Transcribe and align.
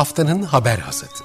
Haftanın 0.00 0.42
haber 0.42 0.78
hasatı. 0.78 1.24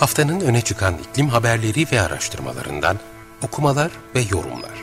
Haftanın 0.00 0.40
öne 0.40 0.60
çıkan 0.60 0.94
iklim 0.98 1.28
haberleri 1.28 1.86
ve 1.92 2.00
araştırmalarından 2.00 2.98
okumalar 3.42 3.90
ve 4.14 4.20
yorumlar. 4.20 4.75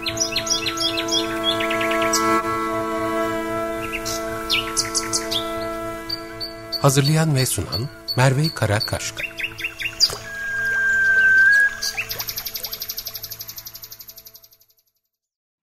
Hazırlayan 6.83 7.35
ve 7.35 7.45
sunan 7.45 7.89
Merve 8.17 8.49
Karakaşka. 8.55 9.23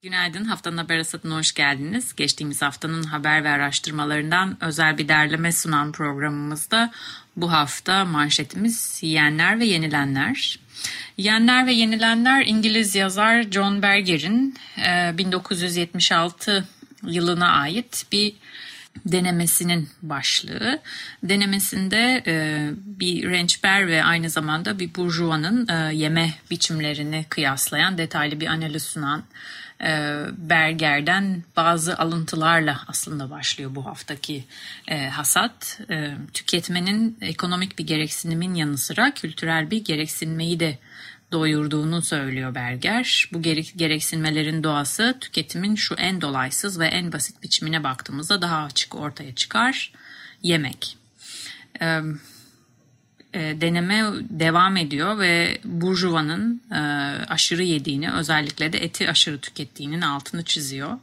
Günaydın, 0.03 0.45
haftanın 0.45 0.77
haber 0.77 0.97
hasatına 0.97 1.37
hoş 1.37 1.53
geldiniz. 1.53 2.15
Geçtiğimiz 2.17 2.63
haftanın 2.63 3.03
haber 3.03 3.45
ve 3.45 3.49
araştırmalarından 3.49 4.57
özel 4.61 4.99
bir 4.99 5.09
derleme 5.09 5.53
sunan 5.53 5.93
programımızda 5.93 6.93
bu 7.37 7.53
hafta 7.53 8.05
manşetimiz 8.05 8.99
yiyenler 9.03 9.61
ve 9.61 9.65
yenilenler. 9.65 10.61
Yiyenler 11.17 11.67
ve 11.67 11.73
yenilenler 11.73 12.47
İngiliz 12.47 12.95
yazar 12.95 13.43
John 13.43 13.83
Berger'in 13.83 14.57
1976 15.19 16.51
e, 16.51 16.65
yılına 17.13 17.53
ait 17.53 18.07
bir 18.13 18.35
denemesinin 19.07 19.89
başlığı. 20.03 20.81
Denemesinde 21.23 22.23
e, 22.27 22.69
bir 22.75 23.31
rençber 23.31 23.87
ve 23.87 24.05
aynı 24.05 24.31
zamanda 24.31 24.79
bir 24.79 24.95
burjuvanın 24.95 25.69
e, 25.69 25.95
yeme 25.95 26.35
biçimlerini 26.51 27.27
kıyaslayan 27.29 27.99
detaylı 27.99 28.41
bir 28.41 28.47
analiz 28.47 28.83
sunan 28.83 29.25
e, 29.83 30.21
Berger'den 30.37 31.43
bazı 31.57 31.99
alıntılarla 31.99 32.81
aslında 32.89 33.31
başlıyor 33.31 33.75
bu 33.75 33.87
haftaki 33.87 34.45
e, 34.89 35.09
hasat. 35.09 35.81
E, 35.91 36.11
tüketmenin 36.33 37.19
ekonomik 37.21 37.79
bir 37.79 37.87
gereksinimin 37.87 38.55
yanı 38.55 38.79
sıra 38.79 39.15
kültürel 39.15 39.71
bir 39.71 39.85
gereksinmeyi 39.85 40.61
de 40.61 40.79
doyurduğunu 41.33 42.03
söylüyor 42.03 42.55
Berger. 42.55 43.29
Bu 43.33 43.43
gereksinmelerin 43.77 44.63
doğası 44.63 45.19
tüketimin 45.21 45.75
şu 45.75 45.95
en 45.95 46.21
dolaysız 46.21 46.81
ve 46.81 46.87
en 46.87 47.13
basit 47.13 47.43
biçimine 47.43 47.85
baktığımızda 47.85 48.43
daha 48.43 48.65
açık 48.65 48.95
ortaya 48.95 49.35
çıkar. 49.35 49.93
Yemek. 50.43 50.97
E, 53.35 53.41
deneme 53.61 54.05
devam 54.31 54.77
ediyor 54.77 55.19
ve 55.19 55.59
burjuvanın 55.65 56.63
e, 56.71 56.79
aşırı 57.29 57.63
yediğini 57.63 58.13
özellikle 58.13 58.73
de 58.73 58.79
eti 58.79 59.11
aşırı 59.11 59.41
tükettiğinin 59.41 60.01
altını 60.01 60.45
çiziyor. 60.45 60.99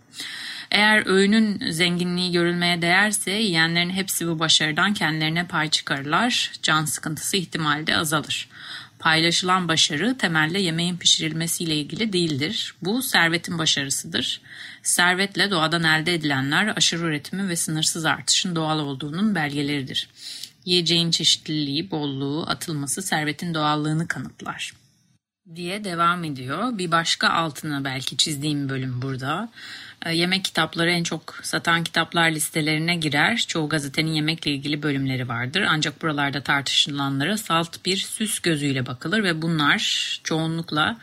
Eğer 0.72 1.08
öğünün 1.08 1.72
zenginliği 1.72 2.32
görülmeye 2.32 2.82
değerse 2.82 3.32
yiyenlerin 3.32 3.90
hepsi 3.90 4.28
bu 4.28 4.40
başarıdan 4.40 4.94
kendilerine 4.94 5.48
pay 5.48 5.70
çıkarırlar. 5.70 6.52
Can 6.62 6.86
sıkıntısı 6.86 7.38
ihtimalde 7.38 7.98
azalır. 7.98 8.50
Paylaşılan 9.00 9.68
başarı 9.68 10.18
temelde 10.18 10.60
yemeğin 10.60 10.98
pişirilmesiyle 10.98 11.76
ilgili 11.76 12.14
değildir. 12.14 12.76
Bu 12.82 13.02
servetin 13.02 13.58
başarısıdır. 13.58 14.42
Servetle 14.84 15.52
doğadan 15.52 15.84
elde 15.84 16.14
edilenler 16.14 16.74
aşırı 16.78 17.06
üretimi 17.06 17.50
ve 17.50 17.56
sınırsız 17.56 18.06
artışın 18.06 18.56
doğal 18.56 18.80
olduğunun 18.80 19.36
belgeleridir. 19.36 20.10
Yiyeceğin 20.66 21.12
çeşitliliği, 21.12 21.92
bolluğu, 21.92 22.50
atılması 22.50 23.02
servetin 23.02 23.54
doğallığını 23.54 24.08
kanıtlar 24.08 24.74
diye 25.56 25.84
devam 25.84 26.24
ediyor. 26.24 26.78
Bir 26.78 26.92
başka 26.92 27.30
altını 27.30 27.84
belki 27.84 28.18
çizdiğim 28.18 28.70
bölüm 28.70 29.02
burada. 29.02 29.50
E, 30.06 30.16
yemek 30.16 30.46
kitapları 30.46 30.92
en 30.92 31.04
çok 31.04 31.40
satan 31.44 31.84
kitaplar 31.84 32.32
listelerine 32.32 32.96
girer. 32.96 33.46
Çoğu 33.48 33.70
gazetenin 33.70 34.12
yemekle 34.12 34.52
ilgili 34.52 34.84
bölümleri 34.84 35.28
vardır. 35.28 35.66
Ancak 35.70 36.02
buralarda 36.02 36.44
tartışılanlara 36.44 37.38
salt 37.38 37.86
bir 37.86 37.98
süs 37.98 38.40
gözüyle 38.40 38.86
bakılır 38.86 39.24
ve 39.24 39.42
bunlar 39.42 40.20
çoğunlukla 40.24 40.98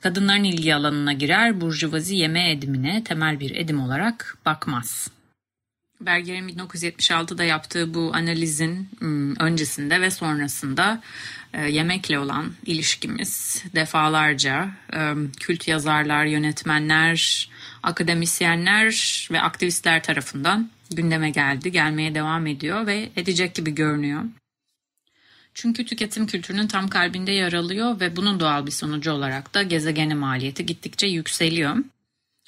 kadınların 0.00 0.44
ilgi 0.44 0.74
alanına 0.74 1.12
girer. 1.12 1.60
Burjuvazi 1.60 2.16
yeme 2.16 2.52
edimine 2.52 3.04
temel 3.04 3.40
bir 3.40 3.56
edim 3.56 3.80
olarak 3.80 4.38
bakmaz. 4.46 5.10
Berger'in 6.00 6.48
1976'da 6.48 7.44
yaptığı 7.44 7.94
bu 7.94 8.10
analizin 8.14 8.88
hmm, 8.98 9.36
öncesinde 9.36 10.00
ve 10.00 10.10
sonrasında 10.10 11.02
yemekle 11.60 12.18
olan 12.18 12.52
ilişkimiz 12.66 13.64
defalarca 13.74 14.70
e, 14.92 15.14
kült 15.40 15.68
yazarlar, 15.68 16.24
yönetmenler, 16.24 17.48
akademisyenler 17.82 19.28
ve 19.32 19.40
aktivistler 19.40 20.02
tarafından 20.02 20.70
gündeme 20.90 21.30
geldi, 21.30 21.72
gelmeye 21.72 22.14
devam 22.14 22.46
ediyor 22.46 22.86
ve 22.86 23.10
edecek 23.16 23.54
gibi 23.54 23.74
görünüyor. 23.74 24.22
Çünkü 25.54 25.84
tüketim 25.84 26.26
kültürünün 26.26 26.66
tam 26.66 26.88
kalbinde 26.88 27.32
yer 27.32 27.52
alıyor 27.52 28.00
ve 28.00 28.16
bunun 28.16 28.40
doğal 28.40 28.66
bir 28.66 28.70
sonucu 28.70 29.12
olarak 29.12 29.54
da 29.54 29.62
gezegene 29.62 30.14
maliyeti 30.14 30.66
gittikçe 30.66 31.06
yükseliyor. 31.06 31.76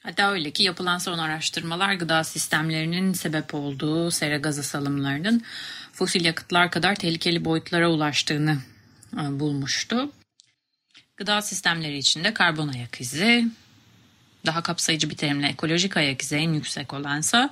Hatta 0.03 0.33
öyle 0.33 0.51
ki 0.51 0.63
yapılan 0.63 0.99
son 0.99 1.19
araştırmalar 1.19 1.95
gıda 1.95 2.25
sistemlerinin 2.25 3.13
sebep 3.13 3.55
olduğu 3.55 4.11
sera 4.11 4.37
gazı 4.37 4.63
salımlarının 4.63 5.43
fosil 5.93 6.25
yakıtlar 6.25 6.71
kadar 6.71 6.95
tehlikeli 6.95 7.45
boyutlara 7.45 7.91
ulaştığını 7.91 8.51
e, 8.53 8.76
bulmuştu. 9.17 10.13
Gıda 11.17 11.43
sistemleri 11.43 11.99
içinde 11.99 12.35
karbon 12.35 12.69
ayak 12.69 13.01
izi, 13.01 13.49
daha 14.47 14.63
kapsayıcı 14.63 15.11
bir 15.11 15.17
terimle 15.17 15.49
ekolojik 15.49 15.97
ayak 15.97 16.23
izi 16.23 16.37
en 16.37 16.53
yüksek 16.53 16.93
olansa 16.93 17.51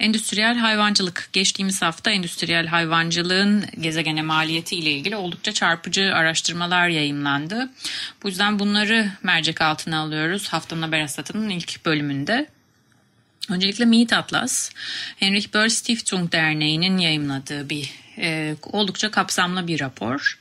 endüstriyel 0.00 0.56
hayvancılık. 0.56 1.28
Geçtiğimiz 1.32 1.82
hafta 1.82 2.10
endüstriyel 2.10 2.66
hayvancılığın 2.66 3.64
gezegene 3.80 4.22
maliyeti 4.22 4.76
ile 4.76 4.90
ilgili 4.90 5.16
oldukça 5.16 5.52
çarpıcı 5.52 6.14
araştırmalar 6.14 6.88
yayımlandı. 6.88 7.70
Bu 8.22 8.28
yüzden 8.28 8.58
bunları 8.58 9.12
mercek 9.22 9.60
altına 9.60 9.98
alıyoruz 9.98 10.48
haftanın 10.48 10.82
haber 10.82 11.00
hasatının 11.00 11.48
ilk 11.48 11.84
bölümünde. 11.86 12.46
Öncelikle 13.50 13.84
Meat 13.84 14.12
Atlas, 14.12 14.70
Henrik 15.16 15.54
Böll 15.54 15.68
Stiftung 15.68 16.32
Derneği'nin 16.32 16.98
yayımladığı 16.98 17.70
bir 17.70 17.90
e, 18.20 18.56
oldukça 18.62 19.10
kapsamlı 19.10 19.66
bir 19.66 19.80
rapor. 19.80 20.38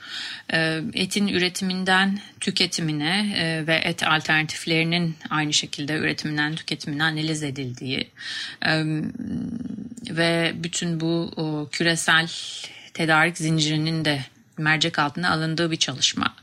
E, 0.53 0.81
etin 0.93 1.27
üretiminden 1.27 2.19
tüketimine 2.39 3.35
e, 3.37 3.67
ve 3.67 3.75
et 3.75 4.03
alternatiflerinin 4.03 5.17
aynı 5.29 5.53
şekilde 5.53 5.93
üretiminden 5.93 6.55
tüketimine 6.55 7.03
analiz 7.03 7.43
edildiği 7.43 8.11
e, 8.65 8.83
ve 10.09 10.53
bütün 10.55 10.99
bu 10.99 11.31
o, 11.35 11.69
küresel 11.71 12.29
tedarik 12.93 13.37
zincirinin 13.37 14.05
de 14.05 14.21
mercek 14.59 14.99
altına 14.99 15.31
alındığı 15.31 15.71
bir 15.71 15.77
çalışma. 15.77 16.35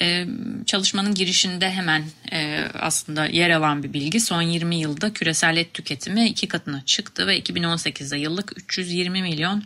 Ee, 0.00 0.26
çalışmanın 0.66 1.14
girişinde 1.14 1.70
hemen 1.70 2.04
e, 2.32 2.64
aslında 2.80 3.26
yer 3.26 3.50
alan 3.50 3.82
bir 3.82 3.92
bilgi. 3.92 4.20
Son 4.20 4.42
20 4.42 4.76
yılda 4.76 5.12
küresel 5.12 5.56
et 5.56 5.74
tüketimi 5.74 6.28
iki 6.28 6.48
katına 6.48 6.82
çıktı 6.86 7.26
ve 7.26 7.38
2018'de 7.40 8.18
yıllık 8.18 8.52
320 8.56 9.22
milyon 9.22 9.64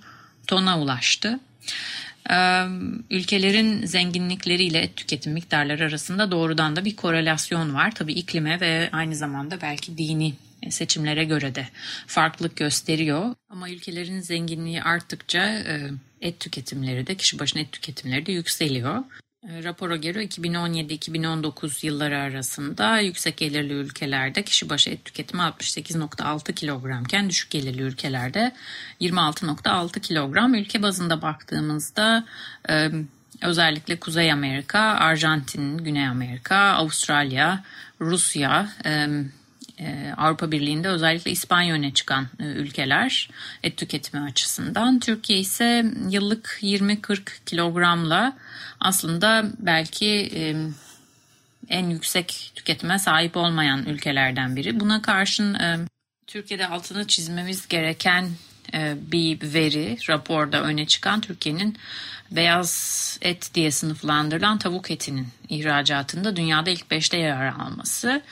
tona 0.50 0.80
ulaştı. 0.80 1.40
Ee, 2.30 2.64
ülkelerin 3.10 3.86
zenginlikleriyle 3.86 4.78
et 4.78 4.96
tüketim 4.96 5.32
miktarları 5.32 5.84
arasında 5.84 6.30
doğrudan 6.30 6.76
da 6.76 6.84
bir 6.84 6.96
korelasyon 6.96 7.74
var. 7.74 7.94
Tabii 7.94 8.12
iklime 8.12 8.60
ve 8.60 8.88
aynı 8.92 9.16
zamanda 9.16 9.60
belki 9.62 9.98
dini 9.98 10.34
seçimlere 10.70 11.24
göre 11.24 11.54
de 11.54 11.68
farklılık 12.06 12.56
gösteriyor. 12.56 13.34
Ama 13.50 13.70
ülkelerin 13.70 14.20
zenginliği 14.20 14.82
arttıkça 14.82 15.44
e, 15.44 15.90
et 16.20 16.40
tüketimleri 16.40 17.06
de 17.06 17.14
kişi 17.14 17.38
başına 17.38 17.62
et 17.62 17.72
tüketimleri 17.72 18.26
de 18.26 18.32
yükseliyor. 18.32 19.04
Rapora 19.44 19.96
göre 19.96 20.24
2017-2019 20.24 21.86
yılları 21.86 22.18
arasında 22.18 22.98
yüksek 22.98 23.36
gelirli 23.36 23.72
ülkelerde 23.72 24.42
kişi 24.42 24.70
başı 24.70 24.90
et 24.90 25.04
tüketimi 25.04 25.42
68.6 25.42 26.54
kilogramken 26.54 27.28
düşük 27.30 27.50
gelirli 27.50 27.82
ülkelerde 27.82 28.52
26.6 29.00 30.00
kilogram. 30.00 30.54
Ülke 30.54 30.82
bazında 30.82 31.22
baktığımızda 31.22 32.26
e, 32.70 32.90
özellikle 33.42 34.00
Kuzey 34.00 34.32
Amerika, 34.32 34.80
Arjantin, 34.80 35.78
Güney 35.78 36.08
Amerika, 36.08 36.56
Avustralya, 36.56 37.64
Rusya, 38.00 38.68
e, 38.84 39.08
Avrupa 40.16 40.52
Birliği'nde 40.52 40.88
özellikle 40.88 41.30
İspanya 41.30 41.74
öne 41.74 41.94
çıkan 41.94 42.28
ülkeler 42.38 43.30
et 43.62 43.76
tüketimi 43.76 44.22
açısından. 44.22 45.00
Türkiye 45.00 45.38
ise 45.38 45.84
yıllık 46.10 46.58
20-40 46.62 47.20
kilogramla 47.46 48.36
aslında 48.80 49.44
belki 49.58 50.32
en 51.68 51.90
yüksek 51.90 52.52
tüketime 52.54 52.98
sahip 52.98 53.36
olmayan 53.36 53.86
ülkelerden 53.86 54.56
biri. 54.56 54.80
Buna 54.80 55.02
karşın 55.02 55.56
Türkiye'de 56.30 56.66
altını 56.66 57.06
çizmemiz 57.06 57.68
gereken 57.68 58.24
e, 58.24 58.49
bir 59.12 59.54
veri 59.54 59.98
raporda 60.08 60.62
öne 60.62 60.86
çıkan 60.86 61.20
Türkiye'nin 61.20 61.76
beyaz 62.30 63.18
et 63.22 63.50
diye 63.54 63.70
sınıflandırılan 63.70 64.58
tavuk 64.58 64.90
etinin 64.90 65.28
ihracatında 65.48 66.36
dünyada 66.36 66.70
ilk 66.70 66.86
5'te 66.90 67.16
yer 67.16 67.46
alması. 67.46 68.22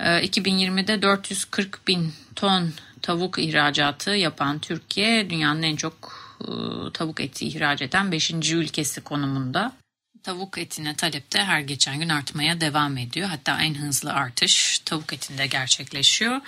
2020'de 0.00 0.92
e, 0.92 1.02
440 1.02 1.88
bin 1.88 2.12
ton 2.36 2.72
tavuk 3.02 3.38
ihracatı 3.38 4.10
yapan 4.10 4.58
Türkiye 4.58 5.30
dünyanın 5.30 5.62
en 5.62 5.76
çok 5.76 6.28
e, 6.40 6.50
tavuk 6.92 7.20
eti 7.20 7.48
ihraç 7.48 7.82
eden 7.82 8.12
5. 8.12 8.30
ülkesi 8.52 9.00
konumunda. 9.00 9.72
Tavuk 10.22 10.58
etine 10.58 10.94
talep 10.94 11.32
de 11.32 11.44
her 11.44 11.60
geçen 11.60 12.00
gün 12.00 12.08
artmaya 12.08 12.60
devam 12.60 12.96
ediyor. 12.96 13.28
Hatta 13.28 13.62
en 13.62 13.74
hızlı 13.74 14.12
artış 14.12 14.78
tavuk 14.78 15.12
etinde 15.12 15.46
gerçekleşiyor. 15.46 16.40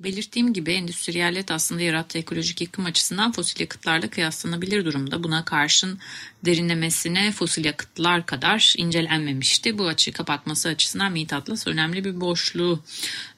Belirttiğim 0.00 0.52
gibi 0.52 0.72
endüstriyalet 0.72 1.50
aslında 1.50 1.82
yarattığı 1.82 2.18
ekolojik 2.18 2.60
yıkım 2.60 2.84
açısından 2.84 3.32
fosil 3.32 3.60
yakıtlarla 3.60 4.10
kıyaslanabilir 4.10 4.84
durumda. 4.84 5.24
Buna 5.24 5.44
karşın 5.44 5.98
derinlemesine 6.44 7.32
fosil 7.32 7.64
yakıtlar 7.64 8.26
kadar 8.26 8.74
incelenmemişti. 8.76 9.78
Bu 9.78 9.86
açığı 9.86 10.12
kapatması 10.12 10.68
açısından 10.68 11.12
Meet 11.12 11.32
Atlas 11.32 11.66
önemli 11.66 12.04
bir 12.04 12.20
boşluğu 12.20 12.80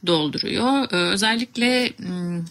dolduruyor. 0.06 0.92
Ee, 0.92 0.96
özellikle 0.96 1.92
hmm, 1.96 2.44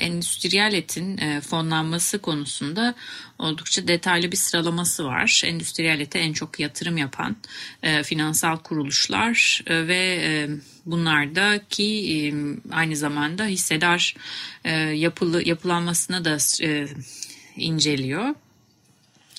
endüstriyel 0.00 0.72
etin 0.72 1.18
e, 1.18 1.40
fonlanması 1.40 2.18
konusunda 2.18 2.94
oldukça 3.38 3.88
detaylı 3.88 4.32
bir 4.32 4.36
sıralaması 4.36 5.04
var. 5.04 5.42
Endüstriyel 5.46 6.00
ete 6.00 6.18
en 6.18 6.32
çok 6.32 6.60
yatırım 6.60 6.96
yapan 6.96 7.36
e, 7.82 8.02
finansal 8.02 8.56
kuruluşlar 8.56 9.62
ve 9.68 10.48
bunlardaki 10.86 12.34
aynı 12.70 12.96
zamanda 12.96 13.46
hissedar 13.46 14.14
yapılı 14.94 15.48
yapılanmasına 15.48 16.24
da 16.24 16.38
inceliyor. 17.56 18.34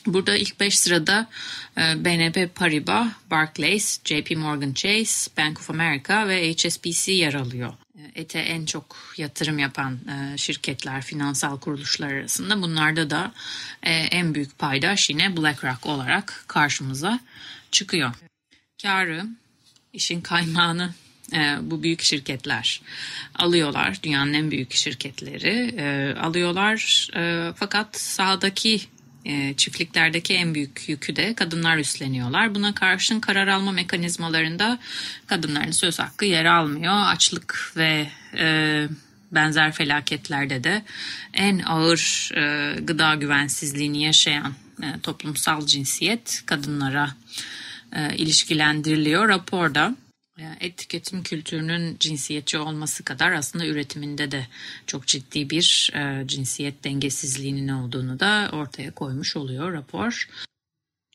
Burada 0.05 0.37
ilk 0.37 0.59
5 0.59 0.79
sırada 0.79 1.29
BNP 1.77 2.55
Paribas, 2.55 3.07
Barclays, 3.31 3.99
JP 4.05 4.37
Morgan 4.37 4.73
Chase, 4.73 5.31
Bank 5.37 5.59
of 5.59 5.69
America 5.69 6.27
ve 6.27 6.53
HSBC 6.53 7.11
yer 7.11 7.33
alıyor 7.33 7.73
ete 8.15 8.39
en 8.39 8.65
çok 8.65 8.95
yatırım 9.17 9.59
yapan 9.59 9.99
e, 10.09 10.37
şirketler, 10.37 11.01
finansal 11.01 11.59
kuruluşlar 11.59 12.13
arasında. 12.13 12.61
Bunlarda 12.61 13.09
da 13.09 13.31
e, 13.83 13.93
en 13.93 14.35
büyük 14.35 14.59
paydaş 14.59 15.09
yine 15.09 15.37
BlackRock 15.37 15.85
olarak 15.85 16.43
karşımıza 16.47 17.19
çıkıyor. 17.71 18.11
Karı, 18.81 19.25
işin 19.93 20.21
kaymağını 20.21 20.93
e, 21.33 21.57
bu 21.61 21.83
büyük 21.83 22.01
şirketler 22.01 22.81
alıyorlar. 23.35 24.03
Dünyanın 24.03 24.33
en 24.33 24.51
büyük 24.51 24.73
şirketleri 24.73 26.17
alıyorlar. 26.19 27.09
Fakat 27.55 27.99
sahadaki 27.99 28.81
e, 29.25 29.53
çiftliklerdeki 29.57 30.33
en 30.33 30.55
büyük 30.55 30.89
yükü 30.89 31.15
de 31.15 31.33
kadınlar 31.33 31.77
üstleniyorlar. 31.77 32.55
Buna 32.55 32.75
karşın 32.75 33.19
karar 33.19 33.47
alma 33.47 33.71
mekanizmalarında 33.71 34.79
kadınların 35.27 35.71
söz 35.71 35.99
hakkı 35.99 36.25
yer 36.25 36.45
almıyor. 36.45 36.93
Açlık 37.05 37.73
ve 37.77 38.07
e, 38.37 38.87
benzer 39.31 39.71
felaketlerde 39.71 40.63
de 40.63 40.83
en 41.33 41.59
ağır 41.59 42.31
e, 42.35 42.75
gıda 42.81 43.15
güvensizliğini 43.15 44.03
yaşayan 44.03 44.53
e, 44.83 44.99
toplumsal 45.03 45.65
cinsiyet 45.65 46.43
kadınlara 46.45 47.15
e, 47.95 48.15
ilişkilendiriliyor 48.15 49.29
raporda. 49.29 49.95
Et 50.37 50.77
tüketim 50.77 51.23
kültürünün 51.23 51.97
cinsiyetçi 51.99 52.57
olması 52.57 53.03
kadar 53.03 53.31
aslında 53.31 53.65
üretiminde 53.65 54.31
de 54.31 54.47
çok 54.87 55.07
ciddi 55.07 55.49
bir 55.49 55.91
e, 55.93 56.27
cinsiyet 56.27 56.83
dengesizliğinin 56.83 57.67
olduğunu 57.67 58.19
da 58.19 58.49
ortaya 58.53 58.91
koymuş 58.91 59.35
oluyor 59.35 59.73
rapor. 59.73 60.29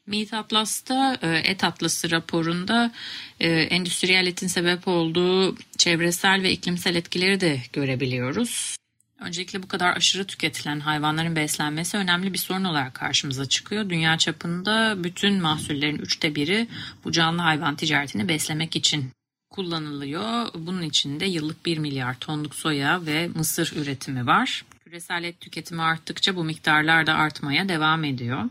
Meat 0.06 0.34
Atlas'ta 0.34 1.18
e, 1.22 1.28
Et 1.28 1.64
Atlası 1.64 2.10
raporunda 2.10 2.92
e, 3.40 3.48
endüstriyel 3.48 4.26
etin 4.26 4.46
sebep 4.46 4.88
olduğu 4.88 5.56
çevresel 5.78 6.42
ve 6.42 6.50
iklimsel 6.52 6.94
etkileri 6.94 7.40
de 7.40 7.62
görebiliyoruz. 7.72 8.76
Öncelikle 9.20 9.62
bu 9.62 9.68
kadar 9.68 9.96
aşırı 9.96 10.26
tüketilen 10.26 10.80
hayvanların 10.80 11.36
beslenmesi 11.36 11.96
önemli 11.96 12.32
bir 12.32 12.38
sorun 12.38 12.64
olarak 12.64 12.94
karşımıza 12.94 13.46
çıkıyor. 13.46 13.90
Dünya 13.90 14.18
çapında 14.18 15.04
bütün 15.04 15.42
mahsullerin 15.42 15.98
üçte 15.98 16.34
biri 16.34 16.68
bu 17.04 17.12
canlı 17.12 17.42
hayvan 17.42 17.76
ticaretini 17.76 18.28
beslemek 18.28 18.76
için 18.76 19.10
kullanılıyor. 19.50 20.46
Bunun 20.54 20.82
için 20.82 21.20
de 21.20 21.26
yıllık 21.26 21.66
1 21.66 21.78
milyar 21.78 22.18
tonluk 22.18 22.54
soya 22.54 23.06
ve 23.06 23.28
mısır 23.28 23.72
üretimi 23.76 24.26
var. 24.26 24.64
Küresel 24.84 25.24
et 25.24 25.40
tüketimi 25.40 25.82
arttıkça 25.82 26.36
bu 26.36 26.44
miktarlar 26.44 27.06
da 27.06 27.14
artmaya 27.14 27.68
devam 27.68 28.04
ediyor. 28.04 28.44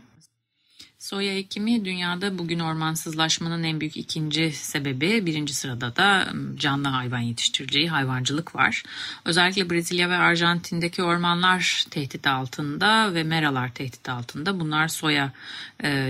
Soya 0.98 1.34
ekimi 1.34 1.84
dünyada 1.84 2.38
bugün 2.38 2.58
ormansızlaşmanın 2.58 3.62
en 3.62 3.80
büyük 3.80 3.96
ikinci 3.96 4.52
sebebi. 4.52 5.26
Birinci 5.26 5.54
sırada 5.54 5.96
da 5.96 6.28
canlı 6.56 6.88
hayvan 6.88 7.18
yetiştiriciyi, 7.18 7.88
hayvancılık 7.88 8.54
var. 8.54 8.82
Özellikle 9.24 9.70
Brezilya 9.70 10.10
ve 10.10 10.16
Arjantin'deki 10.16 11.02
ormanlar 11.02 11.84
tehdit 11.90 12.26
altında 12.26 13.14
ve 13.14 13.22
meralar 13.22 13.74
tehdit 13.74 14.08
altında. 14.08 14.60
Bunlar 14.60 14.88
soya 14.88 15.32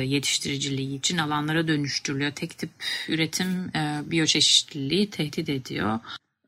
yetiştiriciliği 0.03 0.99
için 0.99 1.19
alanlara 1.19 1.69
dönüştürülüyor. 1.69 2.33
Tek 2.33 2.59
tip 2.59 2.71
üretim 3.09 3.73
biyoçeşitliliği 4.11 5.11
tehdit 5.11 5.49
ediyor 5.49 6.01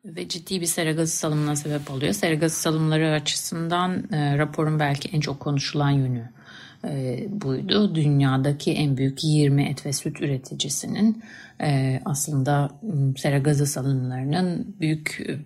ve 0.05 0.29
ciddi 0.29 0.61
bir 0.61 0.67
sera 0.67 0.93
gazı 0.93 1.17
salımına 1.17 1.57
sebep 1.57 1.91
oluyor. 1.91 2.13
Sera 2.13 2.35
gazı 2.35 2.61
salımları 2.61 3.13
açısından 3.13 4.13
e, 4.13 4.39
raporun 4.39 4.79
belki 4.79 5.09
en 5.09 5.21
çok 5.21 5.41
konuşulan 5.41 5.91
yönü 5.91 6.40
e, 6.85 7.27
buydu. 7.29 7.95
Dünyadaki 7.95 8.73
en 8.73 8.97
büyük 8.97 9.25
20 9.25 9.65
et 9.65 9.87
ve 9.87 9.93
süt 9.93 10.21
üreticisinin 10.21 11.23
e, 11.63 12.01
aslında 12.05 12.71
sera 13.17 13.39
gazı 13.39 13.67
salınımlarının 13.67 14.77
büyük 14.81 15.21
e, 15.29 15.39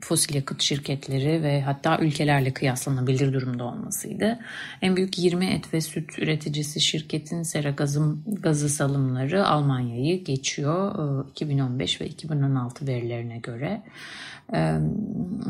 fosil 0.00 0.34
yakıt 0.34 0.62
şirketleri 0.62 1.42
ve 1.42 1.62
hatta 1.62 1.98
ülkelerle 1.98 2.52
kıyaslanabilir 2.52 3.32
durumda 3.32 3.64
olmasıydı. 3.64 4.38
En 4.82 4.96
büyük 4.96 5.18
20 5.18 5.46
et 5.46 5.74
ve 5.74 5.80
süt 5.80 6.18
üreticisi 6.18 6.80
şirketin 6.80 7.42
sera 7.42 7.70
gazı, 7.70 8.16
gazı 8.26 8.68
salımları 8.68 9.46
Almanya'yı 9.46 10.24
geçiyor 10.24 11.24
2015 11.30 12.00
ve 12.00 12.06
2016 12.06 12.86
verilerine 12.86 13.38
göre 13.38 13.82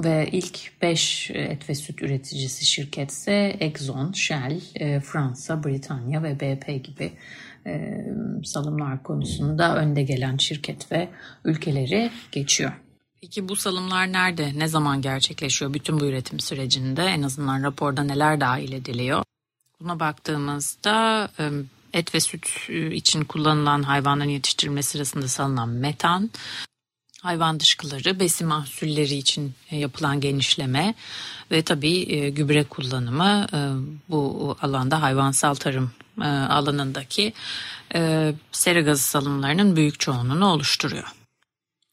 ve 0.04 0.28
ilk 0.32 0.82
5 0.82 1.30
et 1.34 1.68
ve 1.68 1.74
süt 1.74 2.02
üreticisi 2.02 2.66
şirketse 2.66 3.56
Exxon, 3.60 4.12
Shell, 4.12 4.60
e, 4.74 5.00
Fransa, 5.00 5.64
Britanya 5.64 6.22
ve 6.22 6.40
BP 6.40 6.84
gibi 6.84 7.12
e, 7.66 8.04
salımlar 8.44 9.02
konusunda 9.02 9.76
önde 9.76 10.02
gelen 10.02 10.36
şirket 10.36 10.92
ve 10.92 11.08
ülkeleri 11.44 12.10
geçiyor. 12.32 12.72
Peki 13.22 13.48
bu 13.48 13.56
salımlar 13.56 14.12
nerede, 14.12 14.52
ne 14.56 14.68
zaman 14.68 15.02
gerçekleşiyor 15.02 15.74
bütün 15.74 16.00
bu 16.00 16.06
üretim 16.06 16.40
sürecinde? 16.40 17.04
En 17.04 17.22
azından 17.22 17.62
raporda 17.62 18.02
neler 18.02 18.40
dahil 18.40 18.72
ediliyor? 18.72 19.22
Buna 19.80 20.00
baktığımızda 20.00 21.30
et 21.92 22.14
ve 22.14 22.20
süt 22.20 22.70
için 22.92 23.24
kullanılan 23.24 23.82
hayvanların 23.82 24.28
yetiştirilmesi 24.28 24.90
sırasında 24.90 25.28
salınan 25.28 25.68
metan, 25.68 26.30
hayvan 27.22 27.60
dışkıları, 27.60 28.20
besin 28.20 28.48
mahsulleri 28.48 29.14
için 29.14 29.54
e, 29.70 29.76
yapılan 29.76 30.20
genişleme 30.20 30.94
ve 31.50 31.62
tabii 31.62 32.30
gübre 32.30 32.64
kullanımı 32.64 33.46
bu 34.08 34.56
alanda 34.62 35.02
hayvansal 35.02 35.54
tarım 35.54 35.92
alanındaki 36.48 37.32
sera 38.52 38.80
gazı 38.80 39.02
salımlarının 39.02 39.76
büyük 39.76 40.00
çoğunluğunu 40.00 40.46
oluşturuyor. 40.46 41.19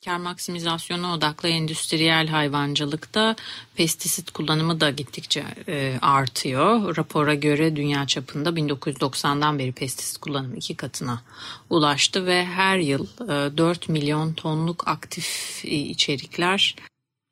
Kar 0.05 0.17
maksimizasyonu 0.17 1.13
odaklı 1.13 1.49
endüstriyel 1.49 2.27
hayvancılıkta 2.27 3.35
pestisit 3.75 4.31
kullanımı 4.31 4.79
da 4.79 4.89
gittikçe 4.89 5.43
e, 5.67 5.97
artıyor. 6.01 6.97
Rapora 6.97 7.33
göre 7.33 7.75
dünya 7.75 8.07
çapında 8.07 8.49
1990'dan 8.49 9.59
beri 9.59 9.71
pestisit 9.71 10.17
kullanımı 10.17 10.55
iki 10.57 10.75
katına 10.75 11.21
ulaştı 11.69 12.25
ve 12.25 12.45
her 12.45 12.77
yıl 12.77 13.07
e, 13.21 13.57
4 13.57 13.89
milyon 13.89 14.33
tonluk 14.33 14.87
aktif 14.87 15.61
e, 15.65 15.75
içerikler 15.75 16.75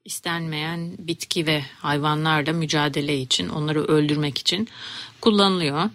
istenmeyen 0.06 0.96
bitki 1.00 1.48
ve 1.48 1.64
hayvanlarla 1.80 2.54
mücadele 2.54 3.22
için, 3.22 3.50
onları 3.50 3.84
öldürmek 3.84 4.38
için 4.38 4.68
kullanılıyor. 5.22 5.90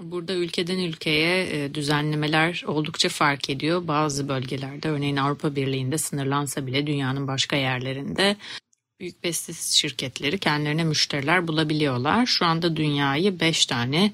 Burada 0.00 0.32
ülkeden 0.32 0.78
ülkeye 0.78 1.64
e, 1.64 1.74
düzenlemeler 1.74 2.64
oldukça 2.66 3.08
fark 3.08 3.50
ediyor. 3.50 3.88
Bazı 3.88 4.28
bölgelerde 4.28 4.88
örneğin 4.88 5.16
Avrupa 5.16 5.56
Birliği'nde 5.56 5.98
sınırlansa 5.98 6.66
bile 6.66 6.86
dünyanın 6.86 7.28
başka 7.28 7.56
yerlerinde 7.56 8.36
büyük 9.00 9.22
pestisit 9.22 9.72
şirketleri 9.72 10.38
kendilerine 10.38 10.84
müşteriler 10.84 11.48
bulabiliyorlar. 11.48 12.26
Şu 12.26 12.46
anda 12.46 12.76
dünyayı 12.76 13.40
5 13.40 13.66
tane 13.66 14.12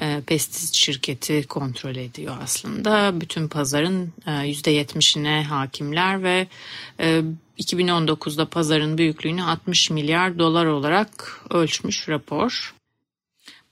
e, 0.00 0.20
pestisit 0.26 0.74
şirketi 0.74 1.46
kontrol 1.46 1.96
ediyor 1.96 2.36
aslında. 2.42 3.20
Bütün 3.20 3.48
pazarın 3.48 4.12
e, 4.26 4.30
%70'ine 4.30 5.42
hakimler 5.42 6.22
ve 6.22 6.46
e, 7.00 7.22
2019'da 7.58 8.48
pazarın 8.48 8.98
büyüklüğünü 8.98 9.42
60 9.42 9.90
milyar 9.90 10.38
dolar 10.38 10.66
olarak 10.66 11.40
ölçmüş 11.50 12.08
rapor. 12.08 12.75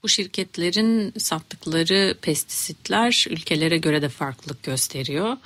Bu 0.05 0.09
şirketlerin 0.09 1.13
sattıkları 1.17 2.15
pestisitler 2.21 3.25
ülkelere 3.29 3.77
göre 3.77 4.01
de 4.01 4.09
farklılık 4.09 4.63
gösteriyor. 4.63 5.37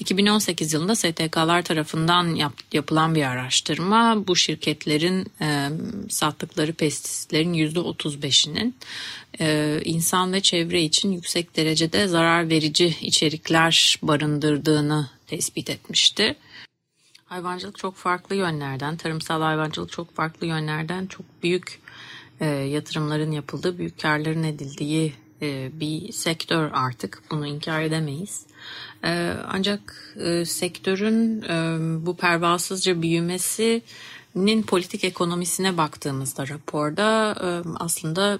2018 0.00 0.72
yılında 0.72 0.94
STK'lar 0.94 1.62
tarafından 1.62 2.34
yap, 2.34 2.52
yapılan 2.72 3.14
bir 3.14 3.22
araştırma 3.22 4.26
bu 4.26 4.36
şirketlerin 4.36 5.26
e, 5.40 5.68
sattıkları 6.08 6.72
pestisitlerin 6.72 7.54
%35'inin 7.54 8.76
e, 9.40 9.80
insan 9.84 10.32
ve 10.32 10.40
çevre 10.40 10.82
için 10.82 11.12
yüksek 11.12 11.56
derecede 11.56 12.08
zarar 12.08 12.48
verici 12.48 12.96
içerikler 13.00 13.98
barındırdığını 14.02 15.10
tespit 15.26 15.70
etmişti. 15.70 16.36
Hayvancılık 17.24 17.78
çok 17.78 17.96
farklı 17.96 18.36
yönlerden, 18.36 18.96
tarımsal 18.96 19.42
hayvancılık 19.42 19.92
çok 19.92 20.14
farklı 20.14 20.46
yönlerden 20.46 21.06
çok 21.06 21.42
büyük 21.42 21.83
e, 22.40 22.46
yatırımların 22.46 23.32
yapıldığı, 23.32 23.78
büyük 23.78 24.00
karların 24.00 24.42
edildiği 24.42 25.12
e, 25.42 25.70
bir 25.80 26.12
sektör 26.12 26.70
artık. 26.72 27.22
Bunu 27.30 27.46
inkar 27.46 27.82
edemeyiz. 27.82 28.46
E, 29.04 29.34
ancak 29.48 30.14
e, 30.24 30.44
sektörün 30.44 31.42
e, 31.42 31.76
bu 32.06 32.16
pervasızca 32.16 33.02
büyümesinin 33.02 34.62
politik 34.62 35.04
ekonomisine 35.04 35.76
baktığımızda 35.76 36.48
raporda 36.48 37.36
e, 37.42 37.48
aslında 37.80 38.38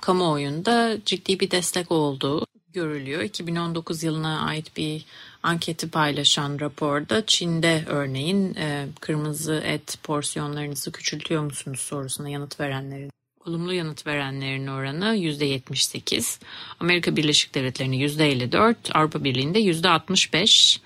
kamuoyunda 0.00 0.98
ciddi 1.04 1.40
bir 1.40 1.50
destek 1.50 1.92
olduğu 1.92 2.46
görülüyor. 2.72 3.22
2019 3.22 4.02
yılına 4.02 4.40
ait 4.40 4.76
bir 4.76 5.04
anketi 5.46 5.90
paylaşan 5.90 6.60
raporda 6.60 7.26
Çin'de 7.26 7.84
örneğin 7.86 8.54
e, 8.54 8.86
kırmızı 9.00 9.54
et 9.54 9.98
porsiyonlarınızı 10.02 10.92
küçültüyor 10.92 11.42
musunuz 11.42 11.80
sorusuna 11.80 12.28
yanıt 12.28 12.60
verenlerin 12.60 13.10
olumlu 13.46 13.72
yanıt 13.72 14.06
verenlerin 14.06 14.66
oranı 14.66 15.16
%78. 15.16 16.40
Amerika 16.80 17.16
Birleşik 17.16 17.54
Devletleri'nde 17.54 17.96
%54, 17.96 18.74
Avrupa 18.94 19.24
Birliği'nde 19.24 19.60
%65. 19.60 20.80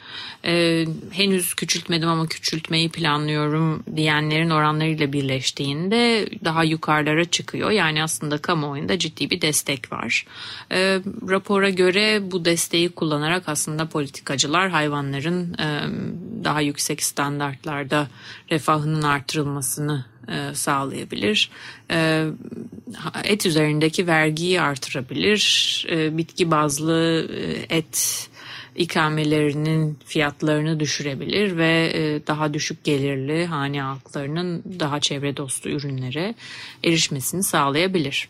Ee, 0.44 0.86
henüz 1.10 1.54
küçültmedim 1.54 2.08
ama 2.08 2.26
küçültmeyi 2.26 2.88
planlıyorum 2.88 3.82
diyenlerin 3.96 4.50
oranlarıyla 4.50 5.12
birleştiğinde 5.12 6.28
daha 6.44 6.64
yukarılara 6.64 7.24
çıkıyor. 7.24 7.70
Yani 7.70 8.02
aslında 8.02 8.38
kamuoyunda 8.38 8.98
ciddi 8.98 9.30
bir 9.30 9.40
destek 9.40 9.92
var. 9.92 10.26
Ee, 10.72 11.00
rapora 11.28 11.70
göre 11.70 12.30
bu 12.30 12.44
desteği 12.44 12.88
kullanarak 12.88 13.48
aslında 13.48 13.88
politikacılar 13.88 14.70
hayvanların 14.70 15.54
e, 15.54 15.66
daha 16.44 16.60
yüksek 16.60 17.02
standartlarda 17.02 18.08
refahının 18.50 19.02
artırılmasını 19.02 20.09
sağlayabilir. 20.54 21.50
E, 21.90 22.26
et 23.24 23.46
üzerindeki 23.46 24.06
vergiyi 24.06 24.60
artırabilir. 24.60 25.86
E, 25.90 26.16
bitki 26.18 26.50
bazlı 26.50 27.28
et 27.70 28.28
ikamelerinin 28.76 29.98
fiyatlarını 30.04 30.80
düşürebilir 30.80 31.56
ve 31.56 31.92
daha 32.26 32.54
düşük 32.54 32.84
gelirli 32.84 33.46
hane 33.46 33.82
halklarının 33.82 34.62
daha 34.80 35.00
çevre 35.00 35.36
dostu 35.36 35.68
ürünlere 35.68 36.34
erişmesini 36.84 37.42
sağlayabilir. 37.42 38.28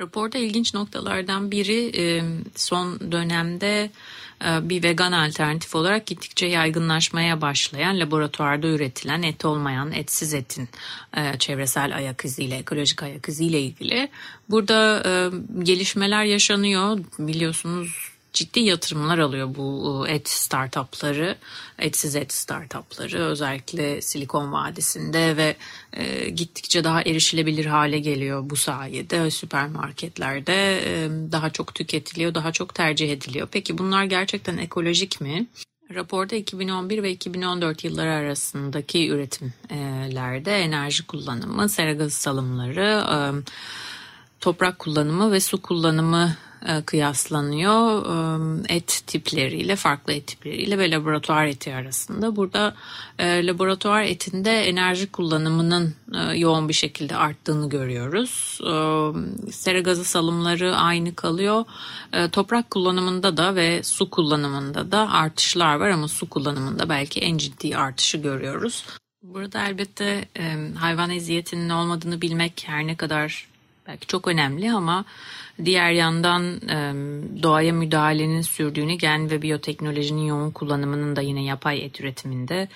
Raporda 0.00 0.38
ilginç 0.38 0.74
noktalardan 0.74 1.50
biri 1.50 2.22
son 2.56 3.12
dönemde 3.12 3.90
e, 4.44 4.68
bir 4.68 4.82
vegan 4.82 5.12
alternatif 5.12 5.74
olarak 5.74 6.06
gittikçe 6.06 6.46
yaygınlaşmaya 6.46 7.40
başlayan 7.40 8.00
laboratuvarda 8.00 8.66
üretilen 8.66 9.22
et 9.22 9.44
olmayan 9.44 9.92
etsiz 9.92 10.34
etin 10.34 10.68
e, 11.16 11.38
çevresel 11.38 11.96
ayak 11.96 12.24
iziyle, 12.24 12.56
ekolojik 12.56 13.02
ayak 13.02 13.28
iziyle 13.28 13.60
ilgili. 13.60 14.08
Burada 14.50 15.02
e, 15.06 15.30
gelişmeler 15.62 16.24
yaşanıyor. 16.24 16.98
Biliyorsunuz 17.18 18.13
ciddi 18.34 18.60
yatırımlar 18.60 19.18
alıyor 19.18 19.54
bu 19.54 20.06
et 20.08 20.28
startupları, 20.28 21.36
etsiz 21.78 22.16
et 22.16 22.32
startupları 22.32 23.18
özellikle 23.18 24.02
Silikon 24.02 24.52
Vadisi'nde 24.52 25.36
ve 25.36 25.56
e, 25.92 26.28
gittikçe 26.30 26.84
daha 26.84 27.02
erişilebilir 27.02 27.66
hale 27.66 27.98
geliyor 27.98 28.50
bu 28.50 28.56
sayede 28.56 29.30
süpermarketlerde 29.30 30.78
e, 30.78 31.08
daha 31.32 31.50
çok 31.50 31.74
tüketiliyor, 31.74 32.34
daha 32.34 32.52
çok 32.52 32.74
tercih 32.74 33.12
ediliyor. 33.12 33.48
Peki 33.52 33.78
bunlar 33.78 34.04
gerçekten 34.04 34.56
ekolojik 34.56 35.20
mi? 35.20 35.46
Raporda 35.94 36.36
2011 36.36 37.02
ve 37.02 37.10
2014 37.10 37.84
yılları 37.84 38.12
arasındaki 38.12 39.08
üretimlerde 39.08 40.56
enerji 40.56 41.06
kullanımı, 41.06 41.68
sera 41.68 41.92
gazı 41.92 42.16
salımları, 42.16 43.04
e, 43.12 43.16
toprak 44.40 44.78
kullanımı 44.78 45.32
ve 45.32 45.40
su 45.40 45.62
kullanımı 45.62 46.36
e, 46.53 46.53
kıyaslanıyor 46.86 48.06
e, 48.06 48.74
et 48.74 49.02
tipleriyle 49.06 49.76
farklı 49.76 50.12
et 50.12 50.26
tipleriyle 50.26 50.78
ve 50.78 50.90
laboratuvar 50.90 51.46
eti 51.46 51.74
arasında. 51.74 52.36
Burada 52.36 52.74
e, 53.18 53.46
laboratuvar 53.46 54.02
etinde 54.02 54.62
enerji 54.62 55.12
kullanımının 55.12 55.94
yoğun 56.34 56.68
bir 56.68 56.74
şekilde 56.74 57.16
arttığını 57.16 57.68
görüyoruz. 57.68 58.60
Sera 59.52 59.80
gazı 59.80 60.04
salımları 60.04 60.76
aynı 60.76 61.14
kalıyor. 61.14 61.64
Toprak 62.32 62.70
kullanımında 62.70 63.36
da 63.36 63.54
ve 63.54 63.82
su 63.82 64.10
kullanımında 64.10 64.92
da 64.92 65.12
artışlar 65.12 65.74
var 65.74 65.90
ama 65.90 66.08
su 66.08 66.28
kullanımında 66.28 66.88
belki 66.88 67.20
en 67.20 67.38
ciddi 67.38 67.76
artışı 67.76 68.18
görüyoruz. 68.18 68.84
Burada 69.22 69.68
elbette 69.68 70.28
hayvan 70.78 71.10
eziyetinin 71.10 71.70
olmadığını 71.70 72.20
bilmek 72.20 72.64
her 72.66 72.86
ne 72.86 72.96
kadar 72.96 73.53
belki 73.86 74.06
çok 74.06 74.28
önemli 74.28 74.72
ama 74.72 75.04
diğer 75.64 75.90
yandan 75.90 76.60
doğaya 77.42 77.72
müdahalenin 77.72 78.42
sürdüğünü 78.42 78.94
gen 78.94 79.30
ve 79.30 79.42
biyoteknolojinin 79.42 80.26
yoğun 80.26 80.50
kullanımının 80.50 81.16
da 81.16 81.20
yine 81.20 81.44
yapay 81.44 81.84
et 81.84 82.00
üretiminde 82.00 82.68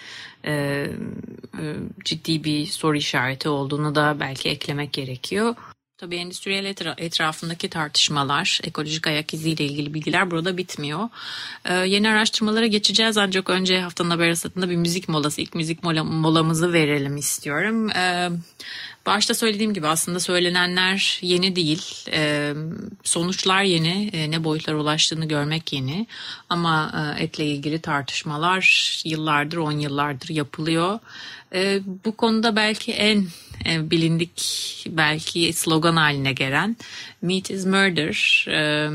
ciddi 2.04 2.44
bir 2.44 2.66
soru 2.66 2.96
işareti 2.96 3.48
olduğunu 3.48 3.94
da 3.94 4.16
belki 4.20 4.48
eklemek 4.48 4.92
gerekiyor. 4.92 5.54
Tabii 5.98 6.16
endüstriyel 6.16 6.64
etrafındaki 6.98 7.70
tartışmalar, 7.70 8.60
ekolojik 8.64 9.06
ayak 9.06 9.34
iziyle 9.34 9.64
ilgili 9.64 9.94
bilgiler 9.94 10.30
burada 10.30 10.56
bitmiyor. 10.56 11.08
Ee, 11.64 11.74
yeni 11.74 12.08
araştırmalara 12.08 12.66
geçeceğiz 12.66 13.16
ancak 13.16 13.50
önce 13.50 13.80
haftanın 13.80 14.10
haber 14.10 14.34
bir 14.56 14.76
müzik 14.76 15.08
molası, 15.08 15.40
ilk 15.40 15.54
müzik 15.54 15.82
mola, 15.82 16.04
molamızı 16.04 16.72
verelim 16.72 17.16
istiyorum. 17.16 17.90
Ee, 17.90 18.30
Başta 19.06 19.34
söylediğim 19.34 19.74
gibi 19.74 19.86
aslında 19.86 20.20
söylenenler 20.20 21.18
yeni 21.22 21.56
değil. 21.56 22.04
E, 22.12 22.52
sonuçlar 23.04 23.62
yeni. 23.62 24.10
E, 24.12 24.30
ne 24.30 24.44
boyutlara 24.44 24.76
ulaştığını 24.76 25.28
görmek 25.28 25.72
yeni. 25.72 26.06
Ama 26.48 26.92
e, 27.18 27.22
etle 27.22 27.46
ilgili 27.46 27.80
tartışmalar 27.80 28.96
yıllardır, 29.04 29.56
on 29.56 29.72
yıllardır 29.72 30.28
yapılıyor. 30.28 30.98
E, 31.54 31.80
bu 32.04 32.16
konuda 32.16 32.56
belki 32.56 32.92
en 32.92 33.26
e, 33.66 33.90
bilindik 33.90 34.42
belki 34.88 35.52
slogan 35.52 35.96
haline 35.96 36.32
gelen 36.32 36.76
Meat 37.22 37.50
is 37.50 37.66
Murder 37.66 38.44
e, 38.48 38.88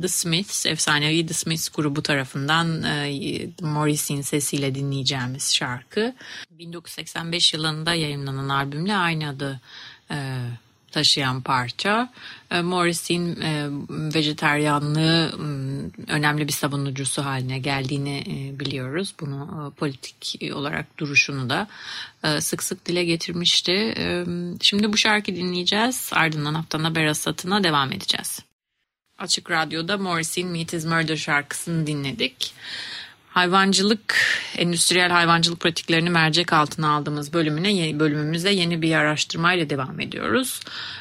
The 0.00 0.08
Smiths 0.08 0.66
efsanevi 0.66 1.26
The 1.26 1.34
Smiths 1.34 1.68
grubu 1.68 2.02
tarafından 2.02 2.82
e, 2.82 3.48
Morrissey'in 3.60 4.22
sesiyle 4.22 4.74
dinleyeceğimiz 4.74 5.54
şarkı. 5.54 6.14
1985 6.50 7.54
yılında 7.54 7.94
yayınlanan 7.94 8.48
albümle 8.48 8.96
aynı 8.96 9.28
adı 9.28 9.60
e, 10.10 10.16
taşıyan 10.92 11.40
parça. 11.40 12.08
E, 12.50 12.60
Morris'in 12.60 13.40
e, 13.40 13.68
vejeteryanlığı 14.14 15.32
önemli 16.08 16.48
bir 16.48 16.52
savunucusu 16.52 17.24
haline 17.24 17.58
geldiğini 17.58 18.24
e, 18.26 18.60
biliyoruz. 18.60 19.14
Bunu 19.20 19.72
politik 19.76 20.52
olarak 20.54 20.98
duruşunu 20.98 21.50
da 21.50 21.68
sık 22.40 22.62
sık 22.62 22.86
dile 22.86 23.04
getirmişti. 23.04 23.94
Şimdi 24.60 24.92
bu 24.92 24.96
şarkı 24.96 25.36
dinleyeceğiz. 25.36 26.10
Ardından 26.12 26.54
haftanın 26.54 26.84
haber 26.84 27.06
asatına 27.06 27.64
devam 27.64 27.92
edeceğiz. 27.92 28.40
Açık 29.18 29.50
Radyo'da 29.50 29.98
Morris'in 29.98 30.48
Meat 30.48 30.74
is 30.74 30.84
Murder 30.84 31.16
şarkısını 31.16 31.86
dinledik. 31.86 32.54
Hayvancılık, 33.32 34.16
endüstriyel 34.56 35.10
hayvancılık 35.10 35.60
pratiklerini 35.60 36.10
mercek 36.10 36.52
altına 36.52 36.90
aldığımız 36.90 37.32
bölümüne 37.32 38.00
bölümümüzde 38.00 38.50
yeni 38.50 38.82
bir 38.82 38.94
araştırmayla 38.94 39.70
devam 39.70 40.00
ediyoruz. 40.00 40.60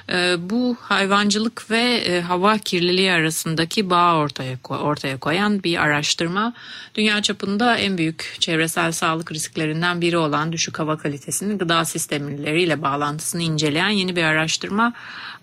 Ee, 0.10 0.36
bu 0.40 0.78
hayvancılık 0.80 1.72
ve 1.72 1.82
e, 1.82 2.22
hava 2.22 2.58
kirliliği 2.58 3.12
arasındaki 3.12 3.90
bağ 3.90 4.16
ortaya 4.16 4.58
ortaya 4.70 5.18
koyan 5.18 5.64
bir 5.64 5.78
araştırma. 5.78 6.54
Dünya 6.96 7.22
çapında 7.22 7.78
en 7.78 7.98
büyük 7.98 8.36
çevresel 8.40 8.92
sağlık 8.92 9.32
risklerinden 9.32 10.02
biri 10.02 10.18
olan 10.18 10.52
düşük 10.52 10.80
hava 10.80 10.98
kalitesinin 10.98 11.58
gıda 11.58 11.86
sistemleriyle 11.86 12.82
bağlantısını 12.82 13.42
inceleyen 13.42 13.90
yeni 13.90 14.16
bir 14.16 14.24
araştırma. 14.24 14.94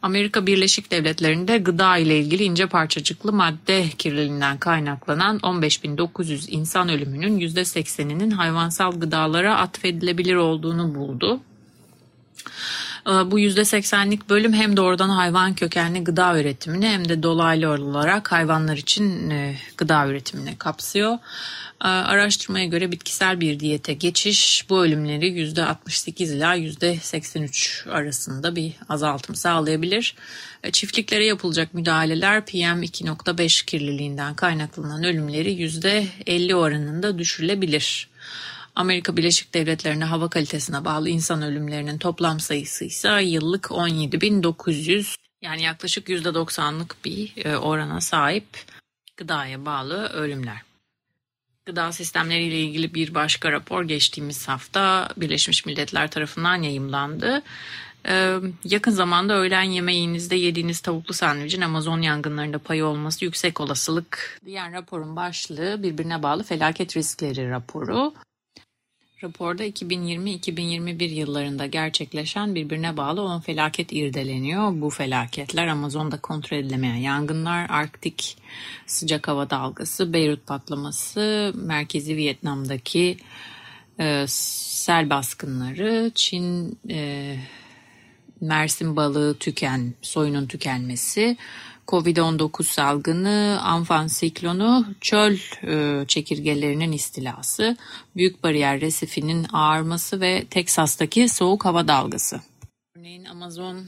Amerika 0.03 0.47
Birleşik 0.47 0.91
Devletleri'nde 0.91 1.59
gıda 1.59 1.97
ile 1.97 2.19
ilgili 2.19 2.45
ince 2.45 2.67
parçacıklı 2.67 3.33
madde 3.33 3.85
kirliliğinden 3.99 4.59
kaynaklanan 4.59 5.39
15.900 5.39 6.51
insan 6.51 6.78
ölümünün 6.87 7.39
%80'inin 7.39 8.31
hayvansal 8.31 8.93
gıdalara 8.93 9.57
atfedilebilir 9.59 10.35
olduğunu 10.35 10.95
buldu. 10.95 11.41
Ee, 13.07 13.11
bu 13.11 13.41
%80'lik 13.41 14.29
bölüm 14.29 14.53
hem 14.53 14.77
doğrudan 14.77 15.09
hayvan 15.09 15.55
kökenli 15.55 16.05
gıda 16.05 16.41
üretimini 16.41 16.89
hem 16.89 17.09
de 17.09 17.23
dolaylı 17.23 17.71
olarak 17.71 18.33
hayvanlar 18.33 18.77
için 18.77 19.31
e, 19.31 19.57
gıda 19.77 20.07
üretimini 20.07 20.59
kapsıyor. 20.59 21.19
Ee, 21.85 21.89
araştırmaya 21.89 22.65
göre 22.65 22.93
bitkisel 22.93 23.41
bir 23.41 23.61
diyete 23.61 23.95
geçiş 23.95 24.67
bu 24.69 24.85
ölümleri 24.85 25.27
%68 25.27 26.37
ila 26.37 26.57
%83 26.57 27.91
arasında 27.91 28.57
bir 28.57 28.73
azaltım 28.89 29.35
sağlayabilir. 29.35 30.15
Ee, 30.63 30.71
çiftliklere 30.71 31.27
yapılacak 31.27 31.75
müdahaleler 31.75 32.41
PM2.5 32.41 33.65
kirliliğinden 33.65 34.35
kaynaklanan 34.35 35.05
ölümleri 35.05 35.53
%50 35.53 36.55
oranında 36.55 37.19
düşürülebilir. 37.19 38.09
Amerika 38.75 39.17
Birleşik 39.17 39.55
Devletleri'nde 39.55 40.05
hava 40.05 40.31
kalitesine 40.31 40.85
bağlı 40.85 41.09
insan 41.09 41.43
ölümlerinin 41.43 41.99
toplam 41.99 42.41
sayısı 42.41 42.85
ise 42.85 43.23
yıllık 43.23 43.65
17.900 43.65 45.17
yani 45.43 45.63
yaklaşık 45.63 46.09
%90'lık 46.09 46.97
bir 47.05 47.45
e, 47.45 47.57
orana 47.57 48.01
sahip 48.01 48.47
gıdaya 49.17 49.67
bağlı 49.67 50.09
ölümler. 50.09 50.68
Gıda 51.69 51.93
sistemleriyle 51.93 52.61
ilgili 52.61 52.95
bir 52.95 53.15
başka 53.15 53.53
rapor 53.53 53.85
geçtiğimiz 53.85 54.49
hafta 54.49 55.09
Birleşmiş 55.17 55.67
Milletler 55.67 56.11
tarafından 56.11 56.63
yayımlandı. 56.63 57.43
Ee, 58.09 58.37
yakın 58.65 58.91
zamanda 58.91 59.35
öğlen 59.35 59.63
yemeğinizde 59.63 60.37
yediğiniz 60.37 60.81
tavuklu 60.81 61.15
sandviçin 61.15 61.61
Amazon 61.61 62.01
yangınlarında 62.03 62.59
payı 62.59 62.87
olması 62.87 63.25
yüksek 63.25 63.61
olasılık 63.61 64.39
diyen 64.47 64.73
raporun 64.73 65.17
başlığı 65.17 65.83
birbirine 65.83 66.23
bağlı 66.23 66.43
felaket 66.43 66.97
riskleri 66.97 67.51
raporu. 67.51 68.15
Raporda 69.23 69.65
2020-2021 69.65 71.05
yıllarında 71.05 71.67
gerçekleşen 71.67 72.55
birbirine 72.55 72.97
bağlı 72.97 73.23
10 73.23 73.41
felaket 73.41 73.93
irdeleniyor. 73.93 74.81
Bu 74.81 74.91
felaketler 74.91 75.67
Amazon'da 75.67 76.21
kontrol 76.21 76.57
edilemeyen 76.57 76.95
yangınlar, 76.95 77.67
Arktik 77.71 78.39
sıcak 78.87 79.29
hava 79.29 79.51
dalgası, 79.51 80.13
Beyrut 80.13 80.47
patlaması, 80.47 81.53
Merkezi 81.57 82.17
Vietnam'daki 82.17 83.19
e, 84.01 84.25
sel 84.29 85.11
baskınları, 85.11 86.11
Çin 86.15 86.79
e, 86.91 87.37
Mersin 88.41 88.97
balığı 88.97 89.39
tüken, 89.39 89.95
soyunun 90.03 90.47
tükenmesi, 90.47 91.37
Covid-19 91.89 92.63
salgını, 92.63 93.61
Amfan 93.63 94.07
siklonu, 94.07 94.87
çöl 95.01 95.37
e, 95.63 96.07
çekirgelerinin 96.07 96.93
istilası, 96.93 97.77
Büyük 98.17 98.45
Bariyer 98.45 98.81
Resifi'nin 98.81 99.47
ağarması 99.53 100.21
ve 100.21 100.45
Teksas'taki 100.45 101.29
soğuk 101.29 101.65
hava 101.65 101.89
dalgası. 101.89 102.41
Örneğin 102.97 103.25
Amazon 103.25 103.79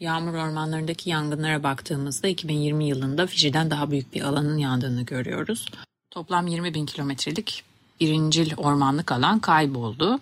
yağmur 0.00 0.34
ormanlarındaki 0.34 1.10
yangınlara 1.10 1.62
baktığımızda 1.62 2.28
2020 2.28 2.88
yılında 2.88 3.26
Fiji'den 3.26 3.70
daha 3.70 3.90
büyük 3.90 4.14
bir 4.14 4.20
alanın 4.20 4.58
yandığını 4.58 5.02
görüyoruz. 5.02 5.66
Toplam 6.10 6.46
20 6.46 6.74
bin 6.74 6.86
kilometrelik 6.86 7.64
birincil 8.00 8.52
ormanlık 8.56 9.12
alan 9.12 9.38
kayboldu. 9.38 10.20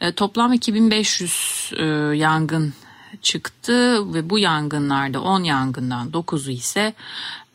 E, 0.00 0.12
toplam 0.12 0.52
2500 0.52 1.70
e, 1.76 1.84
yangın 2.16 2.74
çıktı 3.22 4.14
ve 4.14 4.30
bu 4.30 4.38
yangınlarda 4.38 5.20
10 5.20 5.44
yangından 5.44 6.10
9'u 6.10 6.50
ise 6.50 6.94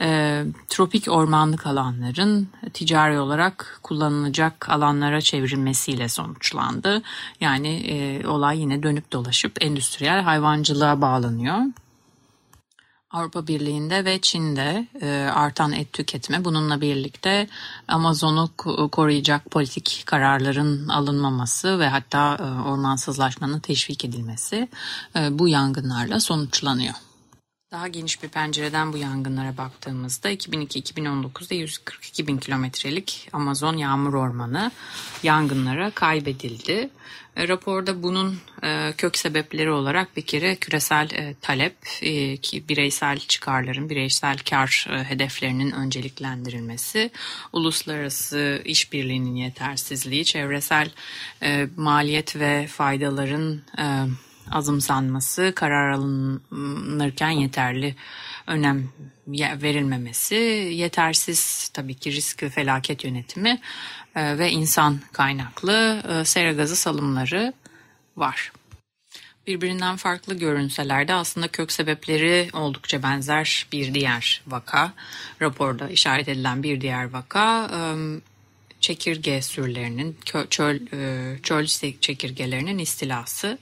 e, 0.01 0.43
tropik 0.69 1.07
ormanlık 1.09 1.67
alanların 1.67 2.47
ticari 2.73 3.19
olarak 3.19 3.79
kullanılacak 3.83 4.69
alanlara 4.69 5.21
çevrilmesiyle 5.21 6.09
sonuçlandı. 6.09 7.01
Yani 7.41 7.69
e, 7.69 8.27
olay 8.27 8.59
yine 8.59 8.83
dönüp 8.83 9.11
dolaşıp 9.11 9.63
endüstriyel 9.63 10.21
hayvancılığa 10.21 11.01
bağlanıyor. 11.01 11.57
Avrupa 13.13 13.47
Birliği'nde 13.47 14.05
ve 14.05 14.21
Çin'de 14.21 14.87
e, 15.01 15.09
artan 15.33 15.71
et 15.71 15.93
tüketimi 15.93 16.45
bununla 16.45 16.81
birlikte 16.81 17.47
Amazon'u 17.87 18.49
koruyacak 18.91 19.51
politik 19.51 20.03
kararların 20.05 20.87
alınmaması 20.87 21.79
ve 21.79 21.87
hatta 21.87 22.35
e, 22.35 22.69
ormansızlaşmanın 22.69 23.59
teşvik 23.59 24.05
edilmesi 24.05 24.67
e, 25.15 25.39
bu 25.39 25.47
yangınlarla 25.47 26.19
sonuçlanıyor. 26.19 26.93
Daha 27.71 27.87
geniş 27.87 28.23
bir 28.23 28.29
pencereden 28.29 28.93
bu 28.93 28.97
yangınlara 28.97 29.57
baktığımızda 29.57 30.31
2002-2019'da 30.31 31.55
142 31.55 32.27
bin 32.27 32.37
kilometrelik 32.37 33.29
Amazon 33.33 33.77
yağmur 33.77 34.13
ormanı 34.13 34.71
yangınlara 35.23 35.91
kaybedildi. 35.91 36.89
E, 37.35 37.47
raporda 37.47 38.03
bunun 38.03 38.37
e, 38.63 38.93
kök 38.97 39.17
sebepleri 39.17 39.71
olarak 39.71 40.17
bir 40.17 40.21
kere 40.21 40.55
küresel 40.55 41.09
e, 41.11 41.35
talep, 41.41 41.75
ki 42.41 42.63
bireysel 42.69 43.19
çıkarların, 43.19 43.89
bireysel 43.89 44.37
kar 44.49 44.87
hedeflerinin 45.07 45.71
önceliklendirilmesi, 45.71 47.11
uluslararası 47.53 48.61
işbirliğinin 48.65 49.35
yetersizliği, 49.35 50.25
çevresel 50.25 50.89
maliyet 51.77 52.35
ve 52.35 52.67
faydaların 52.67 53.61
azımsanması, 54.51 55.53
karar 55.55 55.91
alınırken 55.91 57.29
yeterli 57.29 57.95
önem 58.47 58.89
verilmemesi, 59.37 60.35
yetersiz 60.75 61.69
tabii 61.73 61.95
ki 61.95 62.11
risk 62.11 62.43
ve 62.43 62.49
felaket 62.49 63.03
yönetimi 63.03 63.59
ve 64.15 64.51
insan 64.51 64.99
kaynaklı 65.11 66.03
e, 66.09 66.25
sera 66.25 66.51
gazı 66.51 66.75
salımları 66.75 67.53
var. 68.17 68.51
Birbirinden 69.47 69.95
farklı 69.95 70.33
görünseler 70.33 71.07
de 71.07 71.13
aslında 71.13 71.47
kök 71.47 71.71
sebepleri 71.71 72.49
oldukça 72.53 73.03
benzer 73.03 73.67
bir 73.71 73.93
diğer 73.93 74.41
vaka. 74.47 74.93
Raporda 75.41 75.89
işaret 75.89 76.29
edilen 76.29 76.63
bir 76.63 76.81
diğer 76.81 77.13
vaka 77.13 77.69
e, 77.73 77.79
çekirge 78.79 79.41
sürülerinin, 79.41 80.17
çöl, 80.49 80.79
çöl 81.43 81.65
çekirgelerinin 82.01 82.77
istilası. 82.77 83.57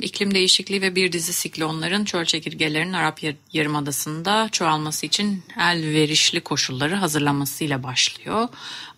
İklim 0.00 0.34
değişikliği 0.34 0.82
ve 0.82 0.94
bir 0.94 1.12
dizi 1.12 1.32
siklonların 1.32 2.04
çöl 2.04 2.24
çekirgelerinin 2.24 2.92
Arap 2.92 3.20
Yarımadası'nda 3.52 4.48
çoğalması 4.52 5.06
için 5.06 5.42
elverişli 5.60 6.40
koşulları 6.40 6.94
hazırlamasıyla 6.94 7.82
başlıyor. 7.82 8.48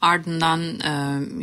Ardından 0.00 0.60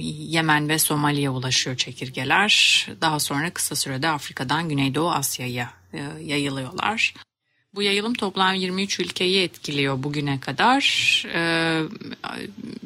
Yemen 0.07 0.69
ve 0.69 0.79
Somali'ye 0.79 1.29
ulaşıyor 1.29 1.77
çekirgeler. 1.77 2.87
Daha 3.01 3.19
sonra 3.19 3.49
kısa 3.49 3.75
sürede 3.75 4.09
Afrika'dan 4.09 4.69
Güneydoğu 4.69 5.11
Asya'ya 5.11 5.73
yayılıyorlar. 6.21 7.13
Bu 7.75 7.83
yayılım 7.83 8.13
toplam 8.13 8.55
23 8.55 8.99
ülkeyi 8.99 9.43
etkiliyor 9.43 10.03
bugüne 10.03 10.39
kadar. 10.39 10.83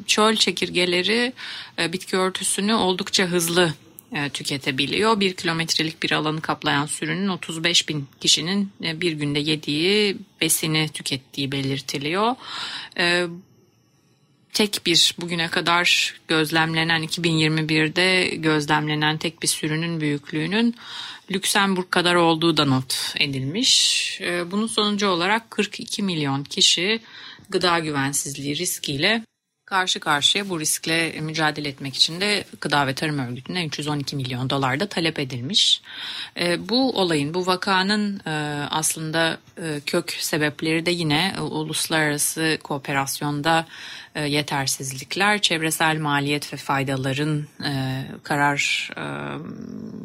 Çöl 0.06 0.36
çekirgeleri 0.36 1.32
bitki 1.78 2.16
örtüsünü 2.16 2.74
oldukça 2.74 3.24
hızlı 3.24 3.74
tüketebiliyor. 4.32 5.20
Bir 5.20 5.34
kilometrelik 5.34 6.02
bir 6.02 6.12
alanı 6.12 6.40
kaplayan 6.40 6.86
sürünün 6.86 7.28
35 7.28 7.88
bin 7.88 8.06
kişinin 8.20 8.70
e, 8.84 9.00
bir 9.00 9.12
günde 9.12 9.38
yediği 9.38 10.16
besini 10.40 10.88
tükettiği 10.88 11.52
belirtiliyor. 11.52 12.34
E, 12.98 13.26
tek 14.52 14.80
bir 14.86 15.14
bugüne 15.20 15.48
kadar 15.48 16.14
gözlemlenen 16.28 17.04
2021'de 17.04 18.36
gözlemlenen 18.36 19.18
tek 19.18 19.42
bir 19.42 19.48
sürünün 19.48 20.00
büyüklüğünün 20.00 20.74
Lüksemburg 21.30 21.90
kadar 21.90 22.14
olduğu 22.14 22.56
da 22.56 22.64
not 22.64 23.14
edilmiş. 23.20 24.20
Bunun 24.50 24.66
sonucu 24.66 25.08
olarak 25.08 25.50
42 25.50 26.02
milyon 26.02 26.44
kişi 26.44 27.00
gıda 27.48 27.78
güvensizliği 27.78 28.56
riskiyle 28.56 29.22
Karşı 29.68 30.00
karşıya 30.00 30.48
bu 30.48 30.60
riskle 30.60 31.20
mücadele 31.20 31.68
etmek 31.68 31.94
için 31.94 32.20
de 32.20 32.44
Gıda 32.60 32.86
ve 32.86 32.94
Tarım 32.94 33.18
Örgütü'ne 33.18 33.66
312 33.66 34.16
milyon 34.16 34.50
dolar 34.50 34.80
da 34.80 34.88
talep 34.88 35.18
edilmiş. 35.18 35.82
E, 36.40 36.68
bu 36.68 37.00
olayın, 37.00 37.34
bu 37.34 37.46
vakanın 37.46 38.20
e, 38.26 38.30
aslında 38.70 39.38
e, 39.62 39.80
kök 39.86 40.10
sebepleri 40.20 40.86
de 40.86 40.90
yine 40.90 41.34
uluslararası 41.40 42.58
kooperasyonda 42.62 43.66
yetersizlikler, 44.26 45.40
çevresel 45.40 45.98
maliyet 45.98 46.52
ve 46.52 46.56
faydaların 46.56 47.46
karar 48.22 48.90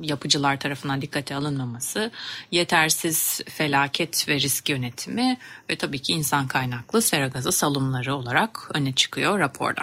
yapıcılar 0.01 0.59
tarafından 0.59 1.01
dikkate 1.01 1.35
alınmaması, 1.35 2.11
yetersiz 2.51 3.41
felaket 3.49 4.29
ve 4.29 4.35
risk 4.35 4.69
yönetimi 4.69 5.37
ve 5.69 5.75
tabii 5.75 5.99
ki 5.99 6.13
insan 6.13 6.47
kaynaklı 6.47 7.01
sera 7.01 7.27
gazı 7.27 7.51
salımları 7.51 8.15
olarak 8.15 8.69
öne 8.73 8.93
çıkıyor 8.93 9.39
raporda. 9.39 9.81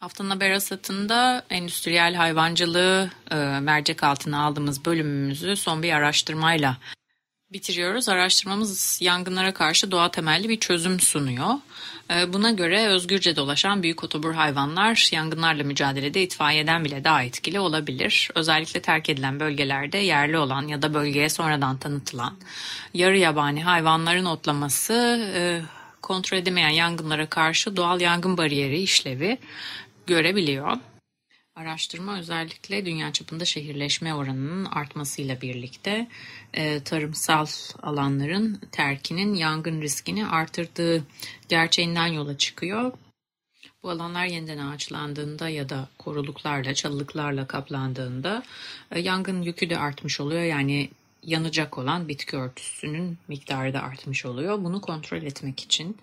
Haftanın 0.00 0.30
haber 0.30 0.50
asatında 0.50 1.44
endüstriyel 1.50 2.14
hayvancılığı 2.14 3.10
e, 3.30 3.36
mercek 3.60 4.02
altına 4.02 4.44
aldığımız 4.44 4.84
bölümümüzü 4.84 5.56
son 5.56 5.82
bir 5.82 5.92
araştırmayla 5.92 6.76
bitiriyoruz. 7.52 8.08
Araştırmamız 8.08 8.98
yangınlara 9.02 9.54
karşı 9.54 9.90
doğa 9.90 10.10
temelli 10.10 10.48
bir 10.48 10.60
çözüm 10.60 11.00
sunuyor. 11.00 11.54
E, 12.10 12.32
buna 12.32 12.50
göre 12.50 12.86
özgürce 12.86 13.36
dolaşan 13.36 13.82
büyük 13.82 14.04
otobur 14.04 14.34
hayvanlar 14.34 15.08
yangınlarla 15.12 15.64
mücadelede 15.64 16.22
itfaiyeden 16.22 16.84
bile 16.84 17.04
daha 17.04 17.22
etkili 17.22 17.60
olabilir. 17.60 18.30
Özellikle 18.34 18.82
terk 18.82 19.08
edilen 19.08 19.40
bölgelerde 19.40 19.98
yerli 19.98 20.38
olan 20.38 20.68
ya 20.68 20.82
da 20.82 20.94
bölgeye 20.94 21.28
sonradan 21.28 21.78
tanıtılan 21.78 22.36
yarı 22.94 23.18
yabani 23.18 23.62
hayvanların 23.64 24.24
otlaması 24.24 24.92
e, 25.34 25.62
kontrol 26.02 26.38
edemeyen 26.38 26.68
yangınlara 26.68 27.26
karşı 27.26 27.76
doğal 27.76 28.00
yangın 28.00 28.36
bariyeri 28.36 28.80
işlevi 28.80 29.38
görebiliyor. 30.06 30.76
Araştırma 31.60 32.18
özellikle 32.18 32.86
dünya 32.86 33.12
çapında 33.12 33.44
şehirleşme 33.44 34.14
oranının 34.14 34.64
artmasıyla 34.64 35.40
birlikte 35.40 36.08
e, 36.54 36.80
tarımsal 36.80 37.46
alanların 37.82 38.60
terkinin 38.72 39.34
yangın 39.34 39.82
riskini 39.82 40.26
artırdığı 40.26 41.04
gerçeğinden 41.48 42.06
yola 42.06 42.38
çıkıyor. 42.38 42.92
Bu 43.82 43.90
alanlar 43.90 44.26
yeniden 44.26 44.58
ağaçlandığında 44.58 45.48
ya 45.48 45.68
da 45.68 45.88
koruluklarla, 45.98 46.74
çalılıklarla 46.74 47.46
kaplandığında 47.46 48.42
e, 48.90 49.00
yangın 49.00 49.42
yükü 49.42 49.70
de 49.70 49.78
artmış 49.78 50.20
oluyor. 50.20 50.42
Yani 50.42 50.90
yanacak 51.22 51.78
olan 51.78 52.08
bitki 52.08 52.36
örtüsünün 52.36 53.18
miktarı 53.28 53.74
da 53.74 53.82
artmış 53.82 54.26
oluyor. 54.26 54.64
Bunu 54.64 54.80
kontrol 54.80 55.22
etmek 55.22 55.60
için, 55.60 55.96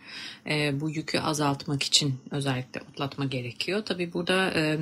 e, 0.49 0.81
bu 0.81 0.89
yükü 0.89 1.19
azaltmak 1.19 1.83
için 1.83 2.19
özellikle 2.31 2.81
otlatma 2.91 3.25
gerekiyor. 3.25 3.85
Tabi 3.85 4.13
burada 4.13 4.51
e, 4.55 4.79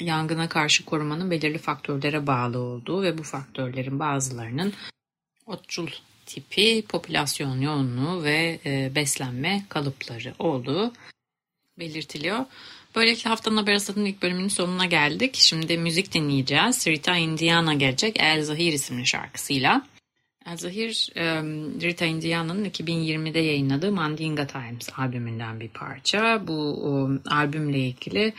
yangına 0.00 0.48
karşı 0.48 0.84
korumanın 0.84 1.30
belirli 1.30 1.58
faktörlere 1.58 2.26
bağlı 2.26 2.58
olduğu 2.58 3.02
ve 3.02 3.18
bu 3.18 3.22
faktörlerin 3.22 3.98
bazılarının 3.98 4.72
otçul 5.46 5.88
tipi, 6.26 6.84
popülasyon 6.88 7.60
yoğunluğu 7.60 8.24
ve 8.24 8.58
e, 8.66 8.92
beslenme 8.94 9.64
kalıpları 9.68 10.34
olduğu 10.38 10.92
belirtiliyor. 11.78 12.44
Böylelikle 12.96 13.30
haftanın 13.30 13.56
haber 13.56 13.74
asatının 13.74 14.04
ilk 14.04 14.22
bölümünün 14.22 14.48
sonuna 14.48 14.86
geldik. 14.86 15.34
Şimdi 15.34 15.78
müzik 15.78 16.14
dinleyeceğiz. 16.14 16.86
Rita 16.86 17.16
Indiana 17.16 17.74
gelecek 17.74 18.16
El 18.18 18.42
Zahir 18.42 18.72
isimli 18.72 19.06
şarkısıyla. 19.06 19.86
El 20.46 20.56
Zahir, 20.56 21.10
Rita 21.82 22.04
Indiana'nın 22.04 22.64
2020'de 22.64 23.38
yayınladığı 23.38 23.92
Mandinga 23.92 24.46
Times 24.46 24.88
albümünden 24.98 25.60
bir 25.60 25.68
parça. 25.68 26.46
Bu 26.46 27.20
albümle 27.30 27.78
ilgili 27.78 28.34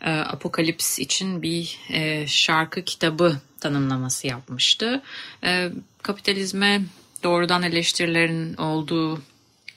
e, 0.00 0.10
Apokalips 0.10 0.98
için 0.98 1.42
bir 1.42 1.78
e, 1.90 2.26
şarkı 2.26 2.84
kitabı 2.84 3.40
tanımlaması 3.60 4.26
yapmıştı. 4.26 5.02
E, 5.44 5.68
kapitalizme 6.02 6.82
doğrudan 7.24 7.62
eleştirilerin 7.62 8.54
olduğu 8.54 9.22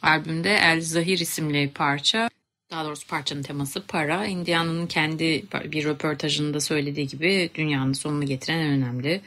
albümde 0.01 0.55
El 0.55 0.81
Zahir 0.81 1.19
isimli 1.19 1.71
parça 1.75 2.30
daha 2.71 2.85
doğrusu 2.85 3.07
parçanın 3.07 3.43
teması 3.43 3.83
para. 3.87 4.25
Indiana'nın 4.25 4.87
kendi 4.87 5.45
bir 5.71 5.85
röportajında 5.85 6.59
söylediği 6.59 7.07
gibi 7.07 7.49
dünyanın 7.55 7.93
sonunu 7.93 8.25
getiren 8.25 8.57
en 8.57 8.71
önemli 8.71 9.21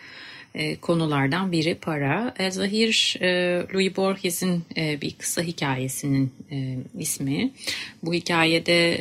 e, 0.54 0.76
konulardan 0.76 1.52
biri 1.52 1.74
para. 1.74 2.34
Zahir, 2.50 3.16
e, 3.20 3.26
Louis 3.74 3.96
Borges'in 3.96 4.64
e, 4.76 5.00
bir 5.00 5.14
kısa 5.14 5.42
hikayesinin 5.42 6.32
ismi. 6.98 7.50
Bu 8.02 8.14
hikayede 8.14 8.98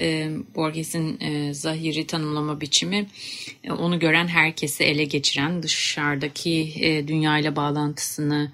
Borges'in 0.55 1.19
Zahir'i 1.51 2.07
tanımlama 2.07 2.61
biçimi 2.61 3.05
onu 3.69 3.99
gören 3.99 4.27
herkesi 4.27 4.83
ele 4.83 5.03
geçiren, 5.03 5.63
dışarıdaki 5.63 6.73
dünyayla 7.07 7.55
bağlantısını 7.55 8.51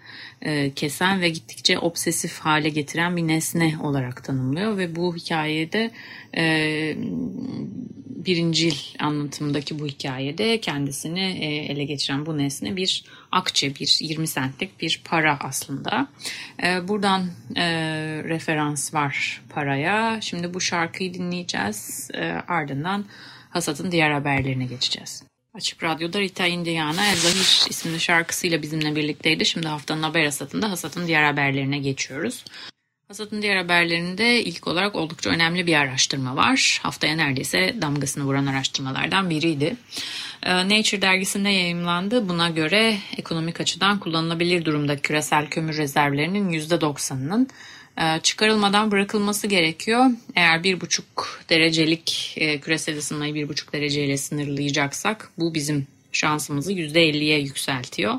kesen 0.75 1.21
ve 1.21 1.29
gittikçe 1.29 1.79
obsesif 1.79 2.39
hale 2.39 2.69
getiren 2.69 3.17
bir 3.17 3.27
nesne 3.27 3.75
olarak 3.83 4.23
tanımlıyor 4.23 4.77
ve 4.77 4.95
bu 4.95 5.15
hikayede 5.15 5.91
e, 6.37 6.95
birincil 8.25 8.75
anlatımdaki 8.99 9.79
bu 9.79 9.87
hikayede 9.87 10.61
kendisini 10.61 11.37
e, 11.41 11.55
ele 11.55 11.83
geçiren 11.83 12.25
bu 12.25 12.37
nesne 12.37 12.75
bir 12.75 13.03
akçe, 13.31 13.75
bir 13.75 13.97
20 14.01 14.27
centlik 14.27 14.81
bir 14.81 15.01
para 15.05 15.37
aslında. 15.39 16.07
E, 16.63 16.87
buradan 16.87 17.27
e, 17.55 17.65
referans 18.23 18.93
var 18.93 19.41
paraya. 19.49 20.21
Şimdi 20.21 20.53
bu 20.53 20.61
şarkıyı 20.61 21.13
dinleyeceğiz. 21.13 22.09
E, 22.13 22.23
ardından 22.47 23.05
Hasat'ın 23.49 23.91
diğer 23.91 24.11
haberlerine 24.11 24.65
geçeceğiz. 24.65 25.23
Açık 25.53 25.83
Radyo'da 25.83 26.19
Rita 26.19 26.47
Indiana 26.47 27.05
El 27.05 27.15
Zahir 27.15 27.69
isimli 27.69 27.99
şarkısıyla 27.99 28.61
bizimle 28.61 28.95
birlikteydi. 28.95 29.45
Şimdi 29.45 29.67
haftanın 29.67 30.03
haber 30.03 30.25
hasatında 30.25 30.71
Hasat'ın 30.71 31.07
diğer 31.07 31.23
haberlerine 31.23 31.79
geçiyoruz. 31.79 32.45
Hasat'ın 33.09 33.41
diğer 33.41 33.57
haberlerinde 33.57 34.43
ilk 34.43 34.67
olarak 34.67 34.95
oldukça 34.95 35.29
önemli 35.29 35.67
bir 35.67 35.73
araştırma 35.73 36.35
var. 36.35 36.79
Haftaya 36.83 37.15
neredeyse 37.15 37.75
damgasını 37.81 38.23
vuran 38.23 38.45
araştırmalardan 38.45 39.29
biriydi. 39.29 39.75
Ee, 40.43 40.69
Nature 40.69 41.01
dergisinde 41.01 41.49
yayımlandı. 41.49 42.29
Buna 42.29 42.49
göre 42.49 42.97
ekonomik 43.17 43.61
açıdan 43.61 43.99
kullanılabilir 43.99 44.65
durumda 44.65 44.97
küresel 44.97 45.47
kömür 45.47 45.77
rezervlerinin 45.77 46.49
%90'ının 46.51 47.49
e, 47.97 48.19
çıkarılmadan 48.23 48.91
bırakılması 48.91 49.47
gerekiyor. 49.47 50.05
Eğer 50.35 50.63
bir 50.63 50.81
buçuk 50.81 51.41
derecelik 51.49 52.33
e, 52.37 52.59
küresel 52.59 52.97
ısınmayı 52.97 53.33
bir 53.33 53.49
buçuk 53.49 53.73
dereceyle 53.73 54.17
sınırlayacaksak 54.17 55.31
bu 55.37 55.53
bizim 55.53 55.87
şansımızı 56.11 56.73
%50'ye 56.73 57.39
yükseltiyor. 57.39 58.13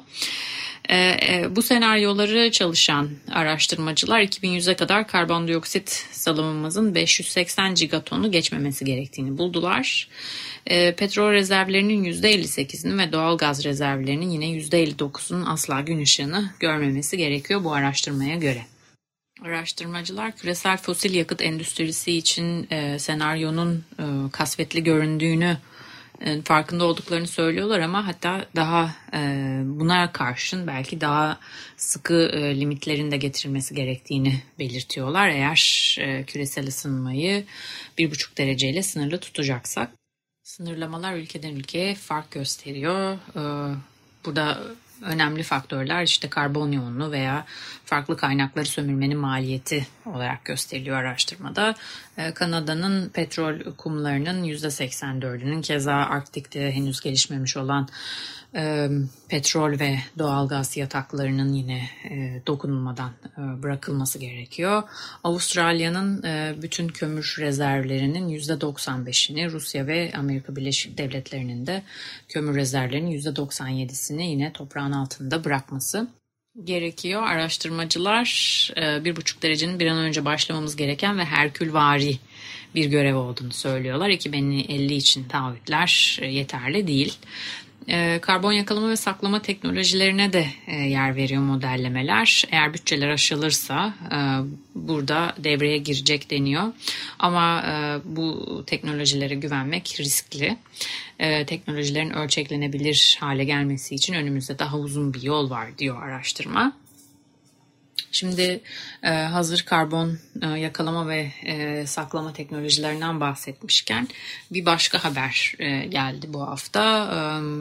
E, 0.90 1.46
bu 1.56 1.62
senaryoları 1.62 2.50
çalışan 2.50 3.10
araştırmacılar 3.30 4.20
2100'e 4.20 4.76
kadar 4.76 5.06
karbondioksit 5.06 6.06
salımımızın 6.12 6.94
580 6.94 7.74
gigatonu 7.74 8.30
geçmemesi 8.30 8.84
gerektiğini 8.84 9.38
buldular. 9.38 10.08
Petrol 10.96 11.32
rezervlerinin 11.32 12.04
%58'inin 12.04 12.98
ve 12.98 13.12
doğal 13.12 13.38
gaz 13.38 13.64
rezervlerinin 13.64 14.30
yine 14.30 14.46
%59'unun 14.46 15.48
asla 15.48 15.80
gün 15.80 16.02
ışığını 16.02 16.50
görmemesi 16.60 17.16
gerekiyor 17.16 17.64
bu 17.64 17.72
araştırmaya 17.72 18.36
göre. 18.36 18.66
Araştırmacılar 19.44 20.36
küresel 20.36 20.76
fosil 20.76 21.14
yakıt 21.14 21.42
endüstrisi 21.42 22.12
için 22.12 22.66
e, 22.70 22.98
senaryonun 22.98 23.84
e, 23.98 24.04
kasvetli 24.32 24.84
göründüğünü 24.84 25.44
e, 25.44 25.69
farkında 26.44 26.84
olduklarını 26.84 27.26
söylüyorlar 27.26 27.80
ama 27.80 28.06
hatta 28.06 28.46
daha 28.56 28.94
e, 29.14 29.18
buna 29.64 30.12
karşın 30.12 30.66
belki 30.66 31.00
daha 31.00 31.38
sıkı 31.76 32.14
e, 32.14 32.60
limitlerin 32.60 33.10
de 33.10 33.16
getirilmesi 33.16 33.74
gerektiğini 33.74 34.42
belirtiyorlar. 34.58 35.28
Eğer 35.28 35.96
e, 36.00 36.24
küresel 36.24 36.66
ısınmayı 36.66 37.44
bir 37.98 38.10
buçuk 38.10 38.38
dereceyle 38.38 38.82
sınırlı 38.82 39.20
tutacaksak. 39.20 39.90
Sınırlamalar 40.42 41.14
ülkeden 41.14 41.54
ülkeye 41.54 41.94
fark 41.94 42.30
gösteriyor. 42.30 43.14
E, 43.14 43.74
burada 44.24 44.62
önemli 45.02 45.42
faktörler 45.42 46.02
işte 46.02 46.30
karbon 46.30 46.72
yoğunluğu 46.72 47.10
veya 47.10 47.44
farklı 47.84 48.16
kaynakları 48.16 48.66
sömürmenin 48.66 49.18
maliyeti 49.18 49.86
olarak 50.06 50.44
gösteriliyor 50.44 50.96
araştırmada. 50.96 51.74
Ee, 52.18 52.34
Kanada'nın 52.34 53.08
petrol 53.08 53.74
kumlarının 53.76 54.44
%84'ünün 54.44 55.62
keza 55.62 55.94
Arktik'te 55.94 56.72
henüz 56.72 57.00
gelişmemiş 57.00 57.56
olan 57.56 57.88
e, 58.54 58.88
petrol 59.28 59.80
ve 59.80 59.98
doğalgaz 60.18 60.76
yataklarının 60.76 61.52
yine 61.52 61.88
e, 62.10 62.42
dokunulmadan 62.46 63.12
e, 63.38 63.62
bırakılması 63.62 64.18
gerekiyor. 64.18 64.82
Avustralya'nın 65.24 66.22
e, 66.22 66.54
bütün 66.62 66.88
kömür 66.88 67.36
rezervlerinin 67.38 68.28
%95'ini 68.28 69.50
Rusya 69.50 69.86
ve 69.86 70.12
Amerika 70.18 70.56
Birleşik 70.56 70.98
Devletleri'nin 70.98 71.66
de 71.66 71.82
kömür 72.28 72.56
rezervlerinin 72.56 73.20
%97'sini 73.20 74.22
yine 74.22 74.52
toprağın 74.52 74.92
altında 74.92 75.44
bırakması 75.44 76.08
gerekiyor. 76.64 77.22
Araştırmacılar 77.22 78.26
bir 78.76 79.16
buçuk 79.16 79.42
derecenin 79.42 79.80
bir 79.80 79.86
an 79.86 79.98
önce 79.98 80.24
başlamamız 80.24 80.76
gereken 80.76 81.18
ve 81.18 81.24
herkülvari 81.24 82.18
bir 82.74 82.84
görev 82.84 83.16
olduğunu 83.16 83.52
söylüyorlar. 83.52 84.08
2050 84.08 84.94
için 84.94 85.24
taahhütler 85.24 86.18
yeterli 86.22 86.86
değil. 86.86 87.18
E, 87.88 88.18
karbon 88.22 88.52
yakalama 88.52 88.88
ve 88.88 88.96
saklama 88.96 89.42
teknolojilerine 89.42 90.32
de 90.32 90.46
e, 90.66 90.76
yer 90.76 91.16
veriyor 91.16 91.42
modellemeler. 91.42 92.44
Eğer 92.50 92.74
bütçeler 92.74 93.08
aşılırsa 93.08 93.94
e, 94.12 94.18
burada 94.74 95.34
devreye 95.38 95.78
girecek 95.78 96.30
deniyor. 96.30 96.72
Ama 97.18 97.64
bu 98.04 98.64
teknolojilere 98.66 99.34
güvenmek 99.34 99.96
riskli. 100.00 100.56
Teknolojilerin 101.46 102.10
ölçeklenebilir 102.10 103.16
hale 103.20 103.44
gelmesi 103.44 103.94
için 103.94 104.14
önümüzde 104.14 104.58
daha 104.58 104.78
uzun 104.78 105.14
bir 105.14 105.22
yol 105.22 105.50
var 105.50 105.78
diyor 105.78 106.02
araştırma. 106.02 106.72
Şimdi 108.12 108.60
e, 109.02 109.10
hazır 109.10 109.62
karbon 109.62 110.18
e, 110.42 110.46
yakalama 110.46 111.08
ve 111.08 111.32
e, 111.46 111.86
saklama 111.86 112.32
teknolojilerinden 112.32 113.20
bahsetmişken 113.20 114.08
bir 114.50 114.66
başka 114.66 115.04
haber 115.04 115.54
geldi 115.88 116.26
bu 116.28 116.48
hafta. 116.48 117.10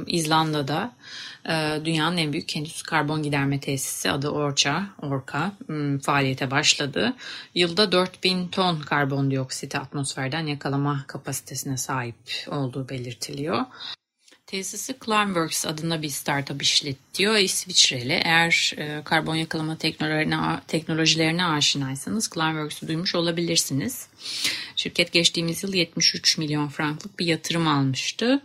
İzlanda'da 0.08 0.92
dünyanın 1.86 2.18
en 2.18 2.34
büyük 2.34 2.48
kendisi 2.48 2.84
karbon 2.84 3.24
giderme 3.24 3.60
tesisi 3.60 4.12
adı 4.12 4.30
Orca, 4.30 4.84
Orca 5.02 5.52
e, 5.70 6.00
faaliyete 6.00 6.52
başladı. 6.52 7.14
Yılda 7.56 7.92
4000 7.92 8.48
ton 8.48 8.80
karbondioksit 8.80 9.76
atmosferden 9.76 10.48
yakalama 10.48 11.04
kapasitesine 11.08 11.78
sahip 11.78 12.16
olduğu 12.48 12.90
belirtiliyor. 12.90 13.66
Tesisi 14.50 14.96
Climeworks 15.06 15.66
adında 15.66 16.02
bir 16.02 16.10
startup 16.10 16.62
işletiyor. 16.62 17.36
İsviçreli. 17.36 18.22
Eğer 18.24 18.74
e, 18.78 19.02
karbon 19.04 19.36
yakalama 19.36 19.78
teknolojilerine, 19.78 20.60
teknolojilerine 20.68 21.46
aşinaysanız 21.46 22.30
Climeworks'u 22.34 22.88
duymuş 22.88 23.16
olabilirsiniz. 23.16 24.08
Şirket 24.76 25.12
geçtiğimiz 25.12 25.64
yıl 25.64 25.74
73 25.74 26.38
milyon 26.38 26.68
franklık 26.68 27.20
bir 27.20 27.26
yatırım 27.26 27.68
almıştı. 27.68 28.42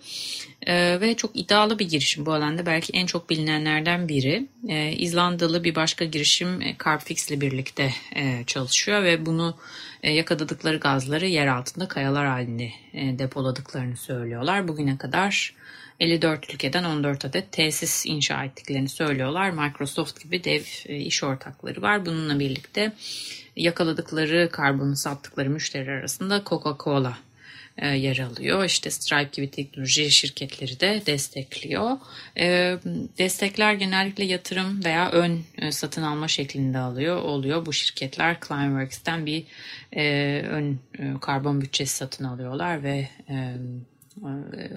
E, 0.67 1.01
ve 1.01 1.17
çok 1.17 1.37
iddialı 1.37 1.79
bir 1.79 1.89
girişim 1.89 2.27
bu 2.27 2.33
alanda. 2.33 2.67
Belki 2.67 2.93
en 2.93 3.07
çok 3.07 3.31
bilinenlerden 3.31 4.09
biri. 4.09 4.47
E, 4.69 4.93
İzlandalı 4.93 5.65
bir 5.65 5.75
başka 5.75 6.05
girişim 6.05 6.63
e, 6.63 6.77
Carbfix 6.85 7.31
ile 7.31 7.41
birlikte 7.41 7.93
e, 8.17 8.45
çalışıyor 8.47 9.03
ve 9.03 9.27
bunu 9.27 9.57
e, 10.03 10.13
yakaladıkları 10.13 10.77
gazları 10.77 11.27
yer 11.27 11.47
altında 11.47 11.89
kayalar 11.89 12.27
halinde 12.27 12.71
e, 12.93 13.19
depoladıklarını 13.19 13.97
söylüyorlar. 13.97 14.69
Bugüne 14.69 14.99
kadar 14.99 15.55
54 16.05 16.55
ülkeden 16.55 16.85
14 16.85 17.25
adet 17.25 17.53
tesis 17.53 18.07
inşa 18.07 18.45
ettiklerini 18.45 18.89
söylüyorlar. 18.89 19.51
Microsoft 19.51 20.23
gibi 20.23 20.45
dev 20.45 20.63
e, 20.87 20.97
iş 20.97 21.25
ortakları 21.25 21.83
var. 21.83 22.07
Bununla 22.07 22.39
birlikte 22.39 22.93
yakaladıkları 23.57 24.49
karbonu 24.53 24.97
sattıkları 24.97 25.51
müşteri 25.51 25.91
arasında 25.91 26.43
Coca-Cola 26.47 27.13
e, 27.79 27.89
yer 27.89 28.19
alıyor. 28.19 28.65
İşte 28.65 28.91
Stripe 28.91 29.31
gibi 29.33 29.51
teknoloji 29.51 30.11
şirketleri 30.11 30.81
de 30.81 31.03
destekliyor. 31.07 31.91
E, 32.39 32.77
destekler 33.19 33.75
genellikle 33.75 34.25
yatırım 34.25 34.85
veya 34.85 35.11
ön 35.11 35.43
satın 35.71 36.03
alma 36.03 36.29
şeklinde 36.29 36.79
alıyor 36.79 37.17
oluyor. 37.17 37.67
Bu 37.67 37.73
şirketler 37.73 38.37
Climeworks'ten 38.49 39.27
bir 39.27 39.45
ön 40.51 40.79
karbon 41.21 41.61
bütçesi 41.61 41.97
satın 41.97 42.25
alıyorlar 42.25 42.83
ve 42.83 43.09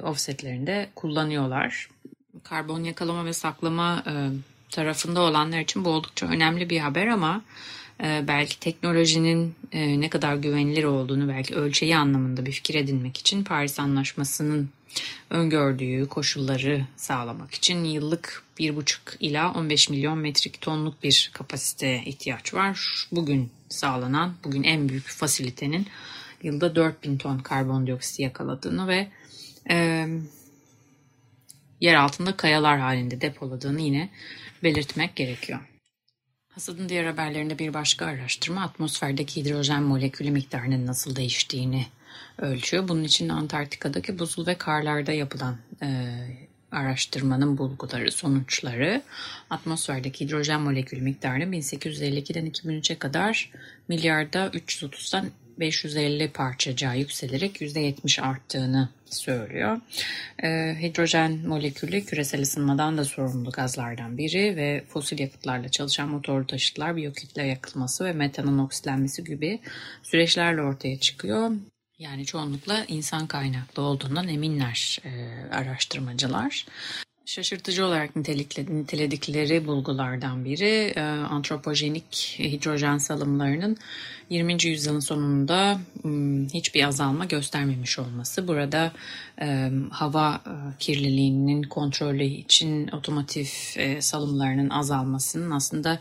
offsetlerinde 0.04 0.90
kullanıyorlar. 0.96 1.90
Karbon 2.44 2.84
yakalama 2.84 3.26
ve 3.26 3.34
saklama 3.34 4.04
e, 4.08 4.14
tarafında 4.70 5.22
olanlar 5.22 5.60
için 5.60 5.86
bu 5.86 5.90
oldukça 5.90 6.26
önemli 6.26 6.70
bir 6.70 6.80
haber 6.80 7.08
ama 7.08 7.42
e, 8.04 8.24
belki 8.28 8.60
teknolojinin 8.60 9.56
ne 9.74 10.10
kadar 10.10 10.36
güvenilir 10.36 10.84
olduğunu 10.84 11.28
belki 11.30 11.56
ölçeği 11.56 11.98
anlamında 11.98 12.46
bir 12.46 12.52
fikir 12.52 12.76
edinmek 12.76 13.18
için 13.18 13.44
Paris 13.44 13.80
Anlaşması'nın 13.80 14.70
öngördüğü 15.30 16.08
koşulları 16.08 16.86
sağlamak 16.96 17.54
için 17.54 17.84
yıllık 17.84 18.44
1,5 18.60 18.98
ila 19.20 19.54
15 19.54 19.90
milyon 19.90 20.18
metrik 20.18 20.62
tonluk 20.62 21.04
bir 21.04 21.32
kapasiteye 21.34 22.04
ihtiyaç 22.06 22.54
var. 22.54 23.08
Bugün 23.12 23.50
sağlanan, 23.70 24.34
bugün 24.44 24.64
en 24.64 24.90
büyük 24.90 25.08
fasilitenin 25.08 25.88
yılda 26.44 26.76
4000 26.76 27.18
ton 27.18 27.40
karbondioksit 27.40 28.20
yakaladığını 28.20 28.88
ve 28.88 29.08
e, 29.70 30.08
yer 31.82 31.96
altında 31.96 32.38
kayalar 32.38 32.80
halinde 32.80 33.22
depoladığını 33.22 33.82
yine 33.82 34.10
belirtmek 34.64 35.16
gerekiyor. 35.16 35.60
Hasadın 36.50 36.90
diğer 36.90 37.06
haberlerinde 37.06 37.60
bir 37.60 37.74
başka 37.74 38.06
araştırma 38.06 38.62
atmosferdeki 38.62 39.42
hidrojen 39.42 39.84
molekülü 39.84 40.32
miktarının 40.32 40.88
nasıl 40.88 41.16
değiştiğini 41.16 41.86
ölçüyor. 42.38 42.88
Bunun 42.88 43.04
için 43.04 43.30
Antarktika'daki 43.30 44.20
buzul 44.20 44.48
ve 44.48 44.56
karlarda 44.56 45.12
yapılan 45.12 45.58
e, 45.82 45.88
araştırmanın 46.72 47.58
bulguları, 47.58 48.12
sonuçları 48.12 49.04
atmosferdeki 49.50 50.26
hidrojen 50.26 50.62
molekülü 50.62 51.02
miktarının 51.02 51.54
1852'den 51.54 52.48
2003'e 52.48 53.00
kadar 53.00 53.52
milyarda 53.88 54.48
330'dan 54.48 55.32
550 55.60 56.32
parçacığa 56.32 56.94
yükselerek 56.94 57.62
%70 57.62 58.22
arttığını 58.22 58.90
söylüyor. 59.06 59.82
E, 60.44 60.78
hidrojen 60.82 61.48
molekülü 61.48 62.06
küresel 62.06 62.42
ısınmadan 62.42 62.98
da 62.98 63.06
sorumlu 63.06 63.52
gazlardan 63.52 64.18
biri 64.18 64.56
ve 64.56 64.84
fosil 64.88 65.20
yakıtlarla 65.20 65.70
çalışan 65.70 66.10
motorlu 66.10 66.48
taşıtlar 66.48 66.96
biyokütle 66.96 67.44
yakılması 67.44 68.06
ve 68.06 68.14
metanın 68.14 68.58
oksitlenmesi 68.58 69.24
gibi 69.24 69.60
süreçlerle 70.04 70.62
ortaya 70.62 71.00
çıkıyor. 71.00 71.52
Yani 72.00 72.26
çoğunlukla 72.26 72.86
insan 72.88 73.28
kaynaklı 73.28 73.82
olduğundan 73.82 74.28
eminler 74.28 75.00
e, 75.06 75.10
araştırmacılar. 75.56 76.66
Şaşırtıcı 77.28 77.86
olarak 77.86 78.16
niteledikleri 78.16 79.68
bulgulardan 79.68 80.46
biri 80.46 80.94
e, 80.96 81.02
antropojenik 81.02 82.36
hidrojen 82.40 82.98
salımlarının 82.98 83.78
20. 84.30 84.64
yüzyılın 84.64 85.00
sonunda 85.00 85.80
hiçbir 86.54 86.84
azalma 86.84 87.26
göstermemiş 87.26 88.00
olması. 88.00 88.48
Burada 88.48 88.92
e, 89.42 89.72
hava 89.90 90.36
e, 90.36 90.52
kirliliğinin 90.80 91.64
kontrolü 91.64 92.24
için 92.24 92.88
otomotiv 92.88 93.46
salımlarının 94.00 94.70
azalmasının 94.70 95.52
aslında 95.52 96.00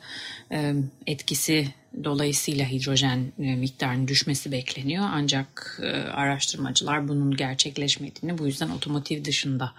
etkisi 1.06 1.68
dolayısıyla 2.04 2.68
hidrojen 2.68 3.32
miktarının 3.38 4.08
düşmesi 4.08 4.52
bekleniyor. 4.52 5.04
Ancak 5.12 5.80
araştırmacılar 6.12 7.08
bunun 7.08 7.36
gerçekleşmediğini 7.36 8.38
bu 8.38 8.46
yüzden 8.46 8.68
otomotiv 8.68 9.24
dışında 9.24 9.72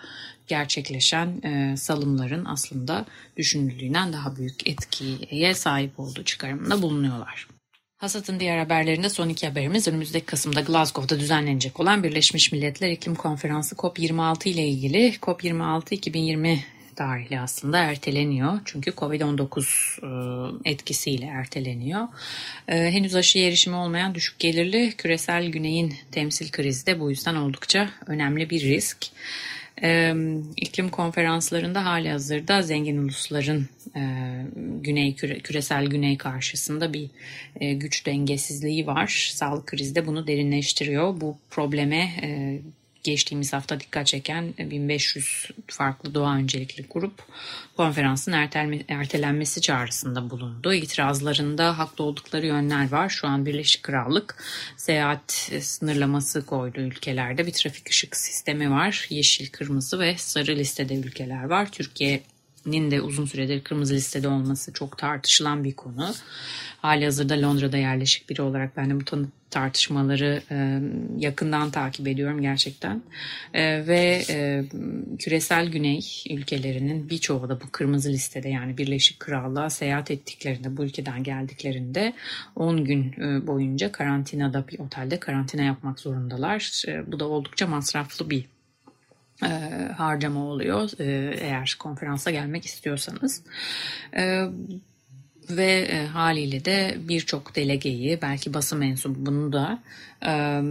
gerçekleşen 0.47 1.41
e, 1.41 1.77
salımların 1.77 2.45
aslında 2.45 3.05
düşünüldüğünden 3.37 4.13
daha 4.13 4.35
büyük 4.35 4.67
etkiye 4.67 5.53
sahip 5.53 5.99
olduğu 5.99 6.23
çıkarımında 6.23 6.81
bulunuyorlar. 6.81 7.47
Hasat'ın 7.97 8.39
diğer 8.39 8.57
haberlerinde 8.57 9.09
son 9.09 9.29
iki 9.29 9.47
haberimiz 9.47 9.87
önümüzdeki 9.87 10.25
Kasım'da 10.25 10.61
Glasgow'da 10.61 11.19
düzenlenecek 11.19 11.79
olan 11.79 12.03
Birleşmiş 12.03 12.51
Milletler 12.51 12.91
İklim 12.91 13.15
Konferansı 13.15 13.75
COP26 13.75 14.49
ile 14.49 14.67
ilgili. 14.67 15.13
COP26 15.15 15.93
2020 15.93 16.63
tarihli 16.97 17.39
aslında 17.39 17.77
erteleniyor. 17.77 18.59
Çünkü 18.65 18.91
Covid-19 18.91 20.65
e, 20.65 20.71
etkisiyle 20.71 21.25
erteleniyor. 21.25 22.07
E, 22.67 22.91
henüz 22.91 23.15
aşıya 23.15 23.47
erişimi 23.47 23.75
olmayan 23.75 24.15
düşük 24.15 24.39
gelirli 24.39 24.93
küresel 24.97 25.47
güneyin 25.47 25.95
temsil 26.11 26.51
krizi 26.51 26.85
de 26.85 26.99
bu 26.99 27.09
yüzden 27.09 27.35
oldukça 27.35 27.89
önemli 28.07 28.49
bir 28.49 28.61
risk. 28.61 28.97
E, 29.83 30.13
iklim 30.57 30.89
konferanslarında 30.89 31.85
hali 31.85 32.09
hazırda 32.09 32.61
zengin 32.61 32.97
ulusların 32.97 33.67
e, 33.95 34.01
güney 34.81 35.15
küre, 35.15 35.39
küresel 35.39 35.85
güney 35.85 36.17
karşısında 36.17 36.93
bir 36.93 37.09
e, 37.59 37.73
güç 37.73 38.05
dengesizliği 38.05 38.87
var. 38.87 39.31
Sağlık 39.33 39.67
krizi 39.67 39.95
de 39.95 40.05
bunu 40.07 40.27
derinleştiriyor. 40.27 41.21
Bu 41.21 41.37
probleme 41.49 42.11
e, 42.21 42.59
geçtiğimiz 43.03 43.53
hafta 43.53 43.79
dikkat 43.79 44.07
çeken 44.07 44.53
1500 44.59 45.47
farklı 45.67 46.13
doğa 46.13 46.35
öncelikli 46.35 46.85
grup 46.89 47.23
konferansın 47.77 48.31
ertelme, 48.31 48.79
ertelenmesi 48.87 49.61
çağrısında 49.61 50.29
bulundu. 50.29 50.73
İtirazlarında 50.73 51.77
haklı 51.77 52.03
oldukları 52.03 52.45
yönler 52.45 52.91
var. 52.91 53.09
Şu 53.09 53.27
an 53.27 53.45
Birleşik 53.45 53.83
Krallık 53.83 54.43
seyahat 54.77 55.31
sınırlaması 55.61 56.45
koydu 56.45 56.79
ülkelerde. 56.79 57.47
Bir 57.47 57.53
trafik 57.53 57.89
ışık 57.89 58.15
sistemi 58.15 58.71
var. 58.71 59.07
Yeşil, 59.09 59.47
kırmızı 59.47 59.99
ve 59.99 60.17
sarı 60.17 60.55
listede 60.55 60.95
ülkeler 60.95 61.43
var. 61.43 61.71
Türkiye 61.71 62.23
nin 62.67 62.91
de 62.91 63.01
uzun 63.01 63.25
süredir 63.25 63.63
kırmızı 63.63 63.93
listede 63.93 64.27
olması 64.27 64.73
çok 64.73 64.97
tartışılan 64.97 65.63
bir 65.63 65.73
konu. 65.73 66.13
Hali 66.81 67.05
hazırda 67.05 67.41
Londra'da 67.41 67.77
yerleşik 67.77 68.29
biri 68.29 68.41
olarak 68.41 68.77
ben 68.77 68.89
de 68.89 68.95
bu 68.99 69.27
tartışmaları 69.49 70.41
yakından 71.17 71.71
takip 71.71 72.07
ediyorum 72.07 72.41
gerçekten. 72.41 73.01
Ve 73.53 74.23
küresel 75.19 75.67
güney 75.69 75.99
ülkelerinin 76.29 77.09
birçoğu 77.09 77.49
da 77.49 77.61
bu 77.61 77.71
kırmızı 77.71 78.09
listede 78.09 78.49
yani 78.49 78.77
Birleşik 78.77 79.19
Krallığa 79.19 79.69
seyahat 79.69 80.11
ettiklerinde 80.11 80.77
bu 80.77 80.83
ülkeden 80.83 81.23
geldiklerinde 81.23 82.13
10 82.55 82.85
gün 82.85 83.13
boyunca 83.47 83.91
karantinada 83.91 84.67
bir 84.67 84.79
otelde 84.79 85.19
karantina 85.19 85.61
yapmak 85.61 85.99
zorundalar. 85.99 86.83
Bu 87.07 87.19
da 87.19 87.27
oldukça 87.27 87.67
masraflı 87.67 88.29
bir 88.29 88.45
e, 89.43 89.47
harcama 89.97 90.45
oluyor 90.45 90.89
e, 90.99 91.37
eğer 91.41 91.75
konferansa 91.79 92.31
gelmek 92.31 92.65
istiyorsanız. 92.65 93.43
E, 94.17 94.43
ve 95.49 95.87
e, 95.91 96.05
haliyle 96.05 96.65
de 96.65 96.97
birçok 96.99 97.55
delegeyi 97.55 98.19
belki 98.21 98.53
basın 98.53 98.79
mensubunu 98.79 99.53
da 99.53 99.79
e, 100.25 100.61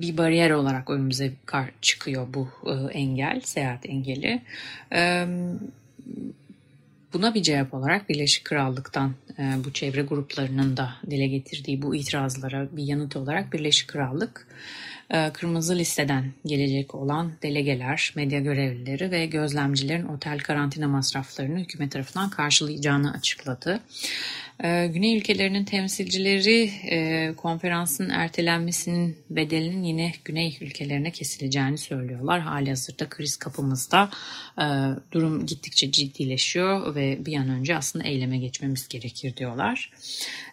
bir 0.00 0.16
bariyer 0.18 0.50
olarak 0.50 0.90
önümüze 0.90 1.32
çıkıyor 1.80 2.26
bu 2.34 2.48
e, 2.66 2.98
engel, 2.98 3.40
seyahat 3.40 3.86
engeli. 3.86 4.42
E, 4.92 5.26
buna 7.12 7.34
bir 7.34 7.42
cevap 7.42 7.74
olarak 7.74 8.08
Birleşik 8.08 8.44
Krallık'tan 8.44 9.14
e, 9.38 9.42
bu 9.64 9.72
çevre 9.72 10.02
gruplarının 10.02 10.76
da 10.76 10.94
dile 11.10 11.26
getirdiği 11.26 11.82
bu 11.82 11.94
itirazlara 11.94 12.76
bir 12.76 12.82
yanıt 12.82 13.16
olarak 13.16 13.52
Birleşik 13.52 13.88
Krallık 13.88 14.46
e, 15.10 15.30
kırmızı 15.32 15.76
listeden 15.76 16.32
gelecek 16.46 16.94
olan 16.94 17.32
delegeler, 17.42 18.12
medya 18.16 18.40
görevlileri 18.40 19.10
ve 19.10 19.26
gözlemcilerin 19.26 20.06
otel 20.06 20.38
karantina 20.38 20.88
masraflarını 20.88 21.58
hükümet 21.58 21.92
tarafından 21.92 22.30
karşılayacağını 22.30 23.12
açıkladı. 23.12 23.80
Ee, 24.64 24.90
Güney 24.94 25.18
ülkelerinin 25.18 25.64
temsilcileri 25.64 26.70
e, 26.90 27.32
konferansın 27.36 28.10
ertelenmesinin 28.10 29.16
bedelinin 29.30 29.82
yine 29.82 30.12
Güney 30.24 30.58
ülkelerine 30.60 31.10
kesileceğini 31.10 31.78
söylüyorlar. 31.78 32.40
Hali 32.40 32.68
hazırda 32.68 33.08
kriz 33.08 33.36
kapımızda 33.36 34.10
e, 34.58 34.64
durum 35.12 35.46
gittikçe 35.46 35.92
ciddileşiyor 35.92 36.94
ve 36.94 37.26
bir 37.26 37.36
an 37.36 37.48
önce 37.48 37.76
aslında 37.76 38.04
eyleme 38.04 38.38
geçmemiz 38.38 38.88
gerekir 38.88 39.36
diyorlar. 39.36 39.90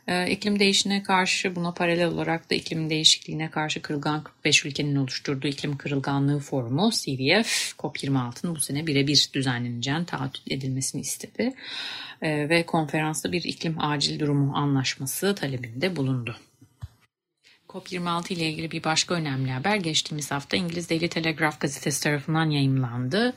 E, 0.08 0.32
iklim 0.32 0.60
değişimine 0.60 1.04
karşı 1.04 1.56
buna 1.56 1.72
paralel 1.72 2.08
olarak 2.08 2.52
da 2.52 2.56
iklim 2.56 2.90
değişikliğine 2.90 3.50
karşı 3.50 3.82
kırılgan 3.82 4.24
45 4.24 4.66
ülkenin 4.66 4.96
oluşturduğu 4.96 5.48
iklim 5.48 5.78
kırılganlığı 5.78 6.40
forumu 6.40 6.92
CVF 6.92 7.74
COP26'nın 7.78 8.56
bu 8.56 8.60
sene 8.60 8.88
birebir 8.88 9.30
düzenleneceğini 9.34 10.06
taahhüt 10.06 10.42
edilmesini 10.52 11.02
istedi. 11.02 11.54
Ve 12.22 12.66
konferansta 12.66 13.32
bir 13.32 13.44
iklim 13.44 13.80
acil 13.90 14.20
durumu 14.20 14.58
anlaşması 14.58 15.36
talebinde 15.36 15.96
bulundu. 15.96 16.36
COP26 17.70 18.34
ile 18.34 18.50
ilgili 18.50 18.72
bir 18.72 18.84
başka 18.84 19.16
önemli 19.16 19.52
haber 19.52 19.76
geçtiğimiz 19.76 20.32
hafta 20.32 20.58
İngiliz 20.58 20.90
Daily 20.90 21.08
Telegraph 21.08 21.60
gazetesi 21.60 22.04
tarafından 22.04 22.50
yayımlandı. 22.50 23.34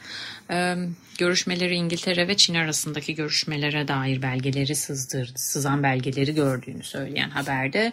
Ee, 0.50 0.76
görüşmeleri 1.18 1.74
İngiltere 1.74 2.28
ve 2.28 2.36
Çin 2.36 2.54
arasındaki 2.54 3.14
görüşmelere 3.14 3.88
dair 3.88 4.22
belgeleri 4.22 4.74
sızdırdı, 4.74 5.38
sızan 5.38 5.82
belgeleri 5.82 6.34
gördüğünü 6.34 6.82
söyleyen 6.82 7.30
haberde 7.30 7.92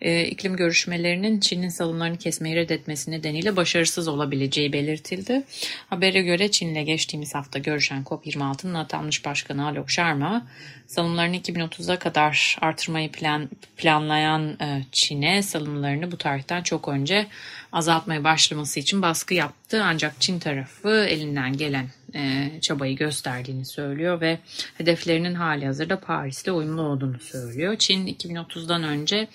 e, 0.00 0.24
iklim 0.24 0.56
görüşmelerinin 0.56 1.40
Çin'in 1.40 1.68
salımlarını 1.68 2.16
kesmeyi 2.16 2.56
reddetmesi 2.56 3.10
nedeniyle 3.10 3.56
başarısız 3.56 4.08
olabileceği 4.08 4.72
belirtildi. 4.72 5.42
Habere 5.88 6.22
göre 6.22 6.50
Çin'le 6.50 6.84
geçtiğimiz 6.84 7.34
hafta 7.34 7.58
görüşen 7.58 8.02
COP26'nın 8.02 8.74
atanmış 8.74 9.24
başkanı 9.24 9.66
Alok 9.66 9.90
Sharma 9.90 10.46
salımlarını 10.86 11.36
2030'a 11.36 11.98
kadar 11.98 12.56
artırmayı 12.60 13.12
plan, 13.12 13.48
planlayan 13.76 14.60
e, 14.60 14.82
Çin'e 14.92 15.42
salımlarını 15.42 15.79
bu 16.12 16.16
tarihten 16.18 16.62
çok 16.62 16.88
önce 16.88 17.26
azaltmaya 17.72 18.24
başlaması 18.24 18.80
için 18.80 19.02
baskı 19.02 19.34
yaptı. 19.34 19.82
Ancak 19.84 20.20
Çin 20.20 20.38
tarafı 20.38 20.90
elinden 20.90 21.56
gelen 21.56 21.86
e, 22.14 22.50
çabayı 22.60 22.96
gösterdiğini 22.96 23.64
söylüyor 23.64 24.20
ve 24.20 24.38
hedeflerinin 24.78 25.34
hali 25.34 25.66
hazırda 25.66 26.00
Paris'le 26.00 26.48
uyumlu 26.48 26.82
olduğunu 26.82 27.18
söylüyor. 27.18 27.76
Çin 27.76 28.06
2030'dan 28.06 28.82
önce 28.82 29.28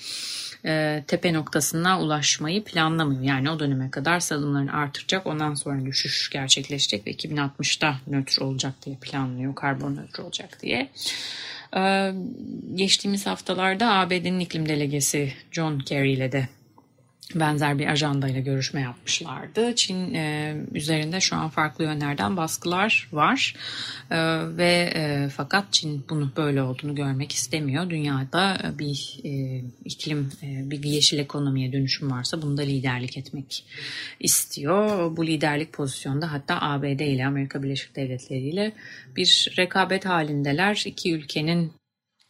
e, 0.65 1.03
tepe 1.07 1.33
noktasına 1.33 2.01
ulaşmayı 2.01 2.63
planlamıyor. 2.63 3.21
Yani 3.21 3.51
o 3.51 3.59
döneme 3.59 3.91
kadar 3.91 4.19
salımlarını 4.19 4.73
artıracak. 4.73 5.27
Ondan 5.27 5.53
sonra 5.53 5.85
düşüş 5.85 6.29
gerçekleşecek 6.29 7.07
ve 7.07 7.11
2060'da 7.11 7.95
nötr 8.07 8.41
olacak 8.41 8.73
diye 8.85 8.95
planlıyor. 9.01 9.55
Karbon 9.55 9.95
nötr 9.95 10.19
olacak 10.19 10.57
diye. 10.61 10.89
Geçtiğimiz 12.75 13.25
haftalarda 13.25 13.93
ABD'nin 13.93 14.39
iklim 14.39 14.69
delegesi 14.69 15.33
John 15.51 15.79
Kerry 15.79 16.11
ile 16.11 16.31
de 16.31 16.47
benzer 17.35 17.79
bir 17.79 17.87
ajandayla 17.87 18.39
görüşme 18.39 18.81
yapmışlardı. 18.81 19.75
Çin 19.75 20.13
e, 20.13 20.55
üzerinde 20.73 21.21
şu 21.21 21.35
an 21.35 21.49
farklı 21.49 21.83
yönlerden 21.83 22.37
baskılar 22.37 23.09
var 23.11 23.55
e, 24.11 24.17
ve 24.57 24.91
e, 24.95 25.29
fakat 25.29 25.73
Çin 25.73 26.05
bunu 26.09 26.31
böyle 26.37 26.61
olduğunu 26.61 26.95
görmek 26.95 27.31
istemiyor. 27.31 27.89
Dünyada 27.89 28.57
bir 28.79 29.19
e, 29.23 29.61
iklim, 29.85 30.31
e, 30.43 30.71
bir 30.71 30.83
yeşil 30.83 31.19
ekonomiye 31.19 31.73
dönüşüm 31.73 32.11
varsa 32.11 32.41
bunda 32.41 32.61
liderlik 32.61 33.17
etmek 33.17 33.65
istiyor. 34.19 35.17
Bu 35.17 35.27
liderlik 35.27 35.73
pozisyonda 35.73 36.31
hatta 36.31 36.61
ABD 36.61 36.99
ile 36.99 37.25
Amerika 37.25 37.63
Birleşik 37.63 37.95
Devletleri 37.95 38.49
ile 38.49 38.71
bir 39.15 39.53
rekabet 39.57 40.05
halindeler. 40.05 40.83
İki 40.85 41.13
ülkenin 41.13 41.73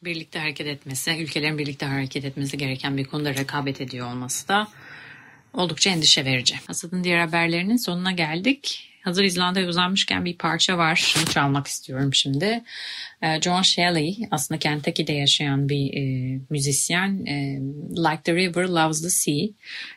birlikte 0.04 0.40
hareket 0.40 0.68
etmesi, 0.68 1.12
ülkelerin 1.12 1.58
birlikte 1.58 1.86
hareket 1.86 2.26
etmesi 2.26 2.58
gereken 2.58 2.98
bir 2.98 3.04
konuda 3.06 3.34
rekabet 3.34 3.82
ediyor 3.82 4.08
olması 4.08 4.48
da 4.48 4.68
oldukça 5.56 5.90
endişe 5.90 6.26
verici. 6.26 6.56
Hasad'ın 6.68 7.04
diğer 7.04 7.20
haberlerinin 7.20 7.78
sonuna 7.78 8.12
geldik. 8.12 8.92
Hazır 9.06 9.24
İzlanda'ya 9.24 9.68
uzanmışken 9.68 10.26
bir 10.26 10.38
parça 10.38 10.78
var. 10.78 10.96
Şunu 10.96 11.26
çalmak 11.26 11.68
istiyorum 11.68 12.14
şimdi. 12.14 12.64
Ee, 13.22 13.42
John 13.42 13.62
Shelley 13.62 14.18
aslında 14.32 14.60
Kentucky'de 14.60 15.14
yaşayan 15.14 15.70
bir 15.70 15.94
e, 15.94 16.40
müzisyen. 16.50 17.26
E, 17.26 17.60
like 17.90 18.22
the 18.24 18.36
River 18.36 18.64
Loves 18.64 19.02
the 19.02 19.10
Sea. 19.10 19.48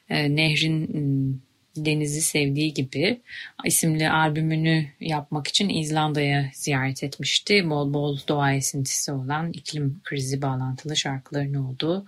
E, 0.09 0.37
nehrin 0.37 1.42
Denizi 1.85 2.21
Sevdiği 2.21 2.75
gibi 2.75 3.21
isimli 3.64 4.11
albümünü 4.11 4.87
yapmak 5.01 5.49
için 5.49 5.69
İzlanda'ya 5.69 6.51
ziyaret 6.55 7.05
etmişti. 7.05 7.71
Bol 7.71 7.95
bol 7.95 8.19
doğa 8.29 8.53
esintisi 8.53 9.12
olan 9.12 9.53
iklim 9.53 10.01
krizi 10.05 10.43
bağlantılı 10.43 10.97
şarkıların 10.97 11.55
olduğu 11.55 12.07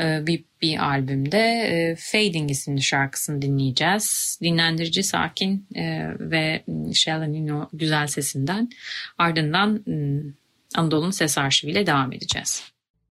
e, 0.00 0.26
bir, 0.26 0.44
bir 0.62 0.78
albümde 0.78 1.38
e, 1.38 1.96
Fading 1.98 2.50
isimli 2.50 2.82
şarkısını 2.82 3.42
dinleyeceğiz. 3.42 4.38
Dinlendirici, 4.42 5.02
sakin 5.02 5.66
e, 5.74 6.08
ve 6.20 6.62
o 7.52 7.68
güzel 7.72 8.06
sesinden 8.06 8.70
ardından 9.18 9.84
Anadolu'nun 10.74 11.10
ses 11.10 11.38
arşiviyle 11.38 11.86
devam 11.86 12.12
edeceğiz. 12.12 12.75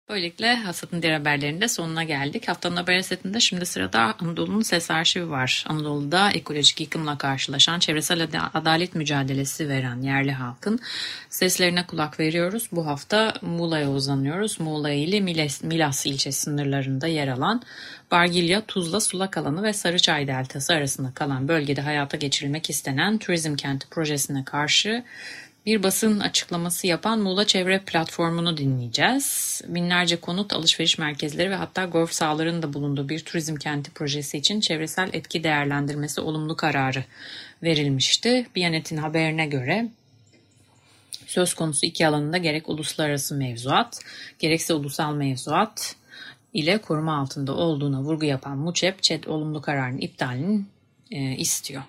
Böylelikle 0.08 0.54
Hasat'ın 0.56 1.02
diğer 1.02 1.12
haberlerinde 1.12 1.68
sonuna 1.68 2.04
geldik. 2.04 2.48
Haftanın 2.48 2.76
haber 2.76 3.02
setinde 3.02 3.40
şimdi 3.40 3.66
sırada 3.66 4.14
Anadolu'nun 4.18 4.62
ses 4.62 4.90
arşivi 4.90 5.30
var. 5.30 5.64
Anadolu'da 5.68 6.30
ekolojik 6.30 6.80
yıkımla 6.80 7.18
karşılaşan 7.18 7.78
çevresel 7.78 8.28
adalet 8.54 8.94
mücadelesi 8.94 9.68
veren 9.68 10.02
yerli 10.02 10.32
halkın 10.32 10.80
seslerine 11.30 11.86
kulak 11.86 12.20
veriyoruz. 12.20 12.68
Bu 12.72 12.86
hafta 12.86 13.34
Muğla'ya 13.42 13.90
uzanıyoruz. 13.90 14.60
Muğla 14.60 14.90
ile 14.90 15.20
Milas, 15.20 15.62
Milas 15.62 16.06
ilçe 16.06 16.32
sınırlarında 16.32 17.06
yer 17.06 17.28
alan 17.28 17.62
Bargilya, 18.10 18.66
Tuzla, 18.66 19.00
Sulak 19.00 19.36
alanı 19.36 19.62
ve 19.62 19.72
Sarıçay 19.72 20.26
Deltası 20.26 20.72
arasında 20.74 21.12
kalan 21.14 21.48
bölgede 21.48 21.80
hayata 21.80 22.16
geçirilmek 22.16 22.70
istenen 22.70 23.18
turizm 23.18 23.56
kenti 23.56 23.88
projesine 23.88 24.44
karşı 24.44 25.04
bir 25.66 25.82
basın 25.82 26.20
açıklaması 26.20 26.86
yapan 26.86 27.18
Muğla 27.18 27.46
Çevre 27.46 27.78
Platformu'nu 27.78 28.56
dinleyeceğiz. 28.56 29.60
Binlerce 29.68 30.16
konut, 30.16 30.52
alışveriş 30.52 30.98
merkezleri 30.98 31.50
ve 31.50 31.54
hatta 31.54 31.84
golf 31.84 32.12
sahalarının 32.12 32.62
da 32.62 32.72
bulunduğu 32.72 33.08
bir 33.08 33.20
turizm 33.20 33.56
kenti 33.56 33.90
projesi 33.90 34.38
için 34.38 34.60
çevresel 34.60 35.10
etki 35.12 35.44
değerlendirmesi 35.44 36.20
olumlu 36.20 36.56
kararı 36.56 37.04
verilmişti. 37.62 38.46
Biyanet'in 38.54 38.96
haberine 38.96 39.46
göre 39.46 39.88
söz 41.26 41.54
konusu 41.54 41.86
iki 41.86 42.06
alanında 42.06 42.36
gerek 42.36 42.68
uluslararası 42.68 43.34
mevzuat, 43.34 44.00
gerekse 44.38 44.74
ulusal 44.74 45.14
mevzuat 45.14 45.96
ile 46.52 46.78
koruma 46.78 47.18
altında 47.18 47.54
olduğuna 47.54 48.02
vurgu 48.02 48.24
yapan 48.24 48.58
MUÇEP, 48.58 49.02
ÇED 49.02 49.24
olumlu 49.24 49.60
kararın 49.60 49.98
iptalinin 49.98 50.68
istiyor. 51.10 51.82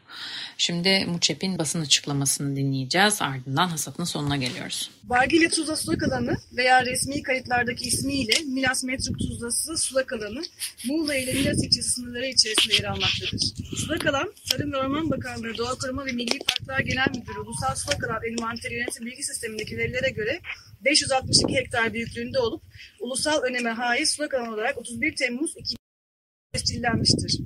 Şimdi 0.58 1.06
MUÇEP'in 1.06 1.58
basın 1.58 1.82
açıklamasını 1.82 2.56
dinleyeceğiz. 2.56 3.22
Ardından 3.22 3.68
hasatın 3.68 4.04
sonuna 4.04 4.38
geliyoruz. 4.38 4.92
Bargile 5.04 5.50
Tuzla 5.50 5.76
sulak 5.76 6.04
alanı 6.04 6.38
veya 6.58 6.86
resmi 6.86 7.24
kayıtlardaki 7.24 7.86
ismiyle 7.86 8.34
Milas 8.46 8.84
Metruk 8.84 9.20
Tuzlası 9.20 9.78
sulak 9.78 10.14
alanı 10.14 10.44
Muğla 10.86 11.16
ile 11.16 11.34
Milas 11.34 11.64
ilçesi 11.64 11.90
sınırları 11.90 12.26
içerisinde 12.26 12.76
yer 12.76 12.84
almaktadır. 12.84 13.54
Sulak 13.78 14.06
alan 14.06 14.34
Tarım 14.52 14.72
ve 14.72 14.78
Orman 14.78 15.12
Bakanlığı 15.12 15.58
Doğa 15.58 15.76
Koruma 15.76 16.06
ve 16.06 16.12
Milli 16.12 16.40
Parklar 16.40 16.80
Genel 16.80 17.08
Müdürü 17.10 17.40
Ulusal 17.40 17.76
Sulak 17.76 18.04
Alan 18.04 18.22
Envanteri 18.32 18.74
Yönetim 18.74 19.06
Bilgi 19.06 19.24
Sistemi'ndeki 19.24 19.78
verilere 19.78 20.10
göre 20.10 20.42
562 20.86 21.56
hektar 21.56 21.94
büyüklüğünde 21.94 22.40
olup 22.40 22.64
ulusal 23.00 23.42
öneme 23.42 23.70
haiz 23.70 24.10
sulak 24.10 24.34
alan 24.34 24.54
olarak 24.54 24.78
31 24.78 25.16
Temmuz 25.16 25.58
2000 25.58 25.78
tescillenmiştir. 26.54 27.40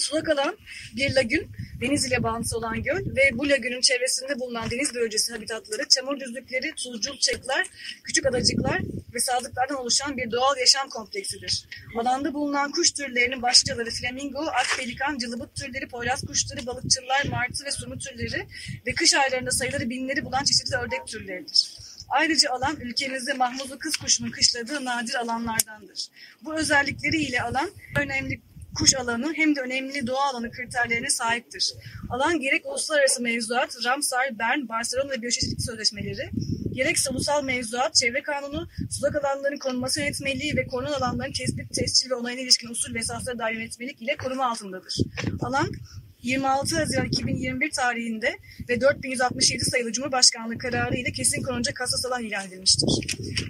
Sulak 0.00 0.28
alan 0.28 0.56
bir 0.96 1.14
lagün, 1.14 1.50
deniz 1.80 2.06
ile 2.06 2.22
bağlantısı 2.22 2.58
olan 2.58 2.82
göl 2.82 3.16
ve 3.16 3.30
bu 3.32 3.48
lagünün 3.48 3.80
çevresinde 3.80 4.40
bulunan 4.40 4.70
deniz 4.70 4.94
bölgesi 4.94 5.32
habitatları, 5.32 5.88
çamur 5.88 6.20
düzlükleri, 6.20 6.74
tuzcul 6.74 7.18
çekler, 7.18 7.66
küçük 8.04 8.26
adacıklar 8.26 8.80
ve 9.14 9.20
sadıklardan 9.20 9.76
oluşan 9.76 10.16
bir 10.16 10.30
doğal 10.30 10.56
yaşam 10.58 10.88
kompleksidir. 10.88 11.66
Alanda 12.00 12.34
bulunan 12.34 12.70
kuş 12.70 12.90
türlerinin 12.90 13.42
başlıcaları 13.42 13.90
flamingo, 13.90 14.46
ak 14.46 14.66
pelikan, 14.78 15.18
cılıbıt 15.18 15.54
türleri, 15.54 15.88
poyraz 15.88 16.26
kuşları, 16.26 16.66
balıkçılar, 16.66 17.24
martı 17.30 17.64
ve 17.64 17.70
sumu 17.70 17.98
türleri 17.98 18.46
ve 18.86 18.94
kış 18.94 19.14
aylarında 19.14 19.50
sayıları 19.50 19.90
binleri 19.90 20.24
bulan 20.24 20.44
çeşitli 20.44 20.76
ördek 20.76 21.06
türleridir. 21.06 21.70
Ayrıca 22.08 22.50
alan 22.50 22.76
ülkemizde 22.80 23.32
mahmuzlu 23.32 23.78
kız 23.78 23.96
kuşunun 23.96 24.30
kışladığı 24.30 24.84
nadir 24.84 25.14
alanlardandır. 25.14 26.08
Bu 26.42 26.54
özellikleriyle 26.54 27.42
alan 27.42 27.70
önemli 27.96 28.40
kuş 28.78 28.94
alanı 28.94 29.32
hem 29.34 29.56
de 29.56 29.60
önemli 29.60 30.06
doğa 30.06 30.30
alanı 30.30 30.50
kriterlerine 30.50 31.10
sahiptir. 31.10 31.72
Alan 32.10 32.40
gerek 32.40 32.66
uluslararası 32.66 33.22
mevzuat, 33.22 33.76
Ramsar, 33.84 34.38
Bern, 34.38 34.68
Barcelona 34.68 35.10
ve 35.10 35.22
Biyoçeşitlilik 35.22 35.62
Sözleşmeleri, 35.62 36.30
gerekse 36.72 37.10
ulusal 37.10 37.44
mevzuat, 37.44 37.94
çevre 37.94 38.22
kanunu, 38.22 38.68
sulak 38.90 39.24
alanların 39.24 39.58
korunması 39.58 40.00
yönetmeliği 40.00 40.56
ve 40.56 40.66
korunan 40.66 40.92
alanların 40.92 41.32
tespit, 41.32 41.74
tescil 41.74 42.10
ve 42.10 42.14
onayına 42.14 42.40
ilişkin 42.40 42.68
usul 42.68 42.94
ve 42.94 42.98
esaslara 42.98 43.38
dair 43.38 43.54
yönetmelik 43.54 44.02
ile 44.02 44.16
koruma 44.16 44.50
altındadır. 44.50 44.94
Alan 45.40 45.68
26 46.22 46.76
Haziran 46.76 47.06
2021 47.06 47.70
tarihinde 47.70 48.38
ve 48.68 48.80
4167 48.80 49.64
sayılı 49.64 49.92
Cumhurbaşkanlığı 49.92 50.58
kararı 50.58 50.96
ile 50.96 51.12
kesin 51.12 51.42
konulacak 51.42 51.80
hassas 51.80 52.06
alan 52.06 52.24
ilan 52.24 52.46
edilmiştir. 52.46 52.88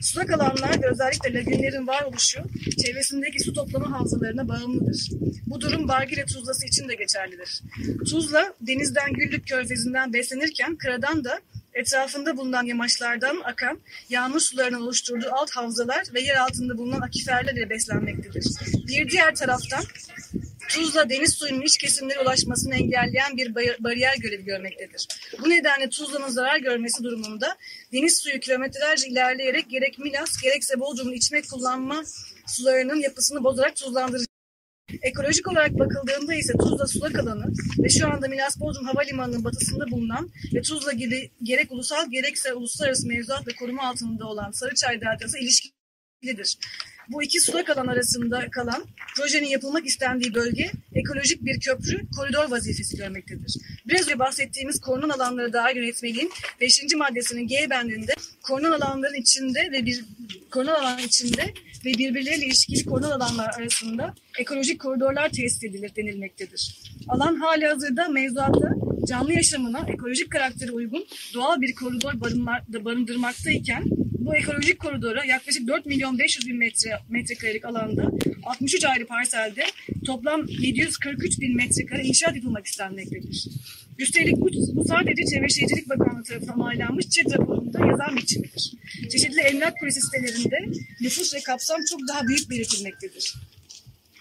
Sulak 0.03 0.31
alanlar 0.31 0.83
ve 0.83 0.91
özellikle 0.91 1.35
lagünlerin 1.35 1.87
varoluşu 1.87 2.43
çevresindeki 2.85 3.41
su 3.41 3.53
toplama 3.53 3.99
havzalarına 3.99 4.49
bağımlıdır. 4.49 5.11
Bu 5.47 5.61
durum 5.61 5.89
Bargile 5.89 6.25
Tuzlası 6.25 6.67
için 6.67 6.89
de 6.89 6.95
geçerlidir. 6.95 7.63
Tuzla 8.11 8.55
denizden 8.61 9.13
Güllük 9.13 9.49
Körfezi'nden 9.49 10.13
beslenirken 10.13 10.77
karadan 10.77 11.25
da 11.25 11.41
etrafında 11.75 12.37
bulunan 12.37 12.65
yamaçlardan 12.65 13.41
akan 13.45 13.79
yağmur 14.09 14.41
sularının 14.41 14.81
oluşturduğu 14.81 15.29
alt 15.33 15.51
havzalar 15.51 16.03
ve 16.15 16.21
yer 16.21 16.37
altında 16.37 16.79
bulunan 16.79 17.01
akiferlerle 17.01 17.71
beslenmektedir. 17.71 18.45
Bir 18.89 19.11
diğer 19.11 19.35
taraftan 19.35 19.85
Tuzla 20.71 21.09
deniz 21.09 21.35
suyunun 21.35 21.63
iç 21.63 21.79
kesimlere 21.79 22.21
ulaşmasını 22.21 22.75
engelleyen 22.75 23.37
bir 23.37 23.55
bariyer 23.55 24.17
görevi 24.17 24.45
görmektedir. 24.45 25.07
Bu 25.43 25.51
nedenle 25.51 25.89
Tuzla'nın 25.89 26.29
zarar 26.29 26.59
görmesi 26.59 27.05
durumunda 27.05 27.57
deniz 27.93 28.19
suyu 28.19 28.41
kilometrelerce 28.41 29.09
ilerleyerek 29.09 29.71
gerek 29.71 29.99
Milas 29.99 30.41
gerekse 30.43 30.81
Bodrum'un 30.81 31.13
içme 31.13 31.43
kullanma 31.43 32.03
sularının 32.47 33.01
yapısını 33.01 33.45
bozarak 33.45 33.77
tuzlandırır. 33.77 34.27
Ekolojik 35.03 35.49
olarak 35.49 35.79
bakıldığında 35.79 36.35
ise 36.35 36.53
Tuzla 36.53 36.87
sulak 36.87 37.19
alanı 37.19 37.53
ve 37.79 37.89
şu 37.89 38.07
anda 38.13 38.29
Milas 38.29 38.61
Bodrum 38.61 38.85
Havalimanı'nın 38.85 39.45
batısında 39.45 39.91
bulunan 39.91 40.31
ve 40.55 40.63
Tuzla 40.63 40.93
gibi 40.93 41.31
gerek 41.43 41.73
ulusal 41.73 42.11
gerekse 42.11 42.55
uluslararası 42.55 43.09
mevzuat 43.09 43.47
ve 43.47 43.53
koruma 43.53 43.89
altında 43.89 44.27
olan 44.27 44.51
Sarıçay 44.51 45.01
Deltası 45.01 45.39
ilişkilidir. 45.39 46.59
Bu 47.13 47.23
iki 47.23 47.41
sulak 47.41 47.71
alan 47.71 47.87
arasında 47.87 48.51
kalan 48.51 48.85
projenin 49.17 49.47
yapılmak 49.47 49.87
istendiği 49.87 50.35
bölge 50.35 50.71
ekolojik 50.95 51.45
bir 51.45 51.61
köprü, 51.61 52.11
koridor 52.17 52.51
vazifesi 52.51 52.97
görmektedir. 52.97 53.57
Biraz 53.89 54.03
önce 54.03 54.19
bahsettiğimiz 54.19 54.81
korunan 54.81 55.09
alanları 55.09 55.53
dahil 55.53 55.77
yönetmeliğin 55.77 56.31
5. 56.61 56.95
maddesinin 56.97 57.47
G 57.47 57.67
bendinde 57.71 58.13
korunan 58.43 58.73
alanların 58.73 59.21
içinde 59.21 59.61
ve 59.73 59.87
bir 59.87 60.05
korunan 60.51 60.75
alan 60.75 60.99
içinde 60.99 61.55
ve 61.85 61.91
birbirleriyle 61.99 62.47
ilişkili 62.47 62.85
korunan 62.85 63.11
alanlar 63.11 63.51
arasında 63.59 64.15
ekolojik 64.39 64.81
koridorlar 64.81 65.29
tesis 65.29 65.65
edilir 65.65 65.93
denilmektedir. 65.97 66.81
Alan 67.09 67.35
hali 67.35 67.67
hazırda 67.67 68.09
mevzuatta 68.09 68.69
canlı 69.09 69.33
yaşamına 69.33 69.87
ekolojik 69.89 70.33
karakteri 70.33 70.73
uygun 70.73 71.07
doğal 71.35 71.61
bir 71.61 71.75
koridor 71.75 72.13
barındırmaktayken 72.85 73.85
bu 74.31 74.37
ekolojik 74.37 74.79
koridora 74.79 75.25
yaklaşık 75.25 75.69
4 75.69 75.87
milyon 75.87 76.19
500 76.19 76.47
bin 76.47 76.59
metre, 76.59 76.99
metrekarelik 77.09 77.65
alanda 77.65 78.11
63 78.43 78.85
ayrı 78.85 79.07
parselde 79.07 79.65
toplam 80.07 80.47
743 80.49 81.41
bin 81.41 81.57
metrekare 81.57 82.03
inşaat 82.03 82.37
yapılmak 82.37 82.67
istenmektedir. 82.67 83.47
Üstelik 83.99 84.37
bu, 84.37 84.49
bu 84.75 84.85
sadece 84.85 85.25
Çevre 85.25 85.49
Şehircilik 85.49 85.89
Bakanlığı 85.89 86.23
tarafından 86.23 86.61
onaylanmış 86.61 87.09
ÇED 87.09 87.33
raporunda 87.33 87.87
yazan 87.87 88.17
biçimidir. 88.17 88.73
Çeşitli 89.13 89.41
emlak 89.41 89.79
kulesi 89.81 90.01
sitelerinde 90.01 90.81
nüfus 91.01 91.35
ve 91.35 91.41
kapsam 91.41 91.81
çok 91.91 92.01
daha 92.09 92.27
büyük 92.27 92.51
belirtilmektedir. 92.51 93.35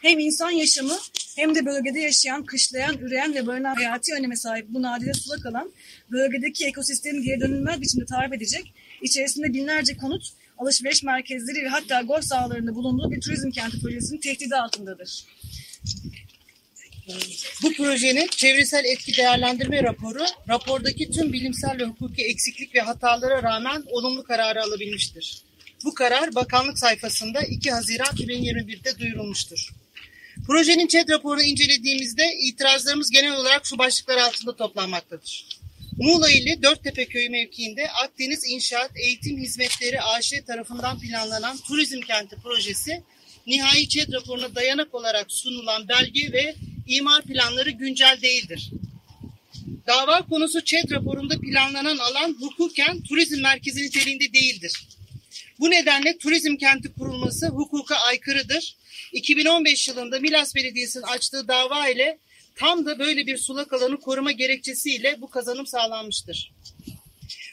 Hem 0.01 0.19
insan 0.19 0.51
yaşamı 0.51 0.97
hem 1.35 1.55
de 1.55 1.65
bölgede 1.65 1.99
yaşayan, 1.99 2.45
kışlayan, 2.45 2.97
üreyen 2.97 3.33
ve 3.33 3.47
barınan 3.47 3.75
hayati 3.75 4.13
öneme 4.13 4.35
sahip 4.35 4.65
bu 4.69 4.81
nadide 4.81 5.13
sulak 5.13 5.45
alan 5.45 5.71
bölgedeki 6.11 6.65
ekosistemi 6.65 7.23
geri 7.23 7.39
dönülmez 7.39 7.81
biçimde 7.81 8.05
tarif 8.05 8.33
edecek 8.33 8.73
içerisinde 9.01 9.53
binlerce 9.53 9.97
konut, 9.97 10.23
alışveriş 10.57 11.03
merkezleri 11.03 11.65
ve 11.65 11.69
hatta 11.69 12.01
golf 12.01 12.23
sahalarında 12.23 12.75
bulunduğu 12.75 13.11
bir 13.11 13.21
turizm 13.21 13.51
kenti 13.51 13.81
projesinin 13.81 14.19
tehdidi 14.19 14.55
altındadır. 14.55 15.25
Bu 17.63 17.73
projenin 17.73 18.27
çevresel 18.27 18.85
etki 18.85 19.17
değerlendirme 19.17 19.83
raporu, 19.83 20.25
rapordaki 20.49 21.11
tüm 21.11 21.33
bilimsel 21.33 21.79
ve 21.79 21.83
hukuki 21.83 22.23
eksiklik 22.23 22.75
ve 22.75 22.79
hatalara 22.79 23.43
rağmen 23.43 23.83
olumlu 23.87 24.23
kararı 24.23 24.63
alabilmiştir. 24.63 25.43
Bu 25.83 25.93
karar 25.93 26.35
bakanlık 26.35 26.79
sayfasında 26.79 27.41
2 27.41 27.71
Haziran 27.71 28.15
2021'de 28.15 28.99
duyurulmuştur. 28.99 29.69
Projenin 30.47 30.87
ÇED 30.87 31.09
raporunu 31.09 31.43
incelediğimizde 31.43 32.23
itirazlarımız 32.39 33.09
genel 33.09 33.35
olarak 33.35 33.65
şu 33.65 33.77
başlıklar 33.77 34.17
altında 34.17 34.55
toplanmaktadır. 34.55 35.58
Muğla 35.99 36.31
ili 36.31 36.63
Dörttepe 36.63 37.05
Köyü 37.05 37.29
mevkiinde 37.29 37.91
Akdeniz 37.91 38.43
İnşaat 38.47 38.91
Eğitim 38.95 39.37
Hizmetleri 39.37 40.01
AŞ 40.01 40.33
tarafından 40.47 40.99
planlanan 40.99 41.57
turizm 41.57 42.01
kenti 42.01 42.35
projesi 42.35 43.03
nihai 43.47 43.87
ÇED 43.87 44.13
raporuna 44.13 44.55
dayanak 44.55 44.95
olarak 44.95 45.31
sunulan 45.31 45.87
belge 45.87 46.31
ve 46.31 46.55
imar 46.87 47.23
planları 47.23 47.69
güncel 47.69 48.19
değildir. 48.21 48.71
Dava 49.87 50.21
konusu 50.21 50.61
ÇED 50.63 50.91
raporunda 50.91 51.39
planlanan 51.39 51.97
alan 51.97 52.35
hukuken 52.39 53.01
turizm 53.01 53.41
merkezi 53.41 53.81
niteliğinde 53.81 54.33
değildir. 54.33 54.73
Bu 55.59 55.71
nedenle 55.71 56.17
turizm 56.17 56.55
kenti 56.55 56.93
kurulması 56.93 57.47
hukuka 57.47 57.95
aykırıdır. 57.95 58.75
2015 59.13 59.87
yılında 59.87 60.19
Milas 60.19 60.55
Belediyesi'nin 60.55 61.03
açtığı 61.03 61.47
dava 61.47 61.87
ile 61.87 62.19
Tam 62.55 62.85
da 62.85 62.99
böyle 62.99 63.27
bir 63.27 63.37
sulak 63.37 63.73
alanı 63.73 63.99
koruma 63.99 64.31
gerekçesiyle 64.31 65.21
bu 65.21 65.29
kazanım 65.29 65.67
sağlanmıştır. 65.67 66.51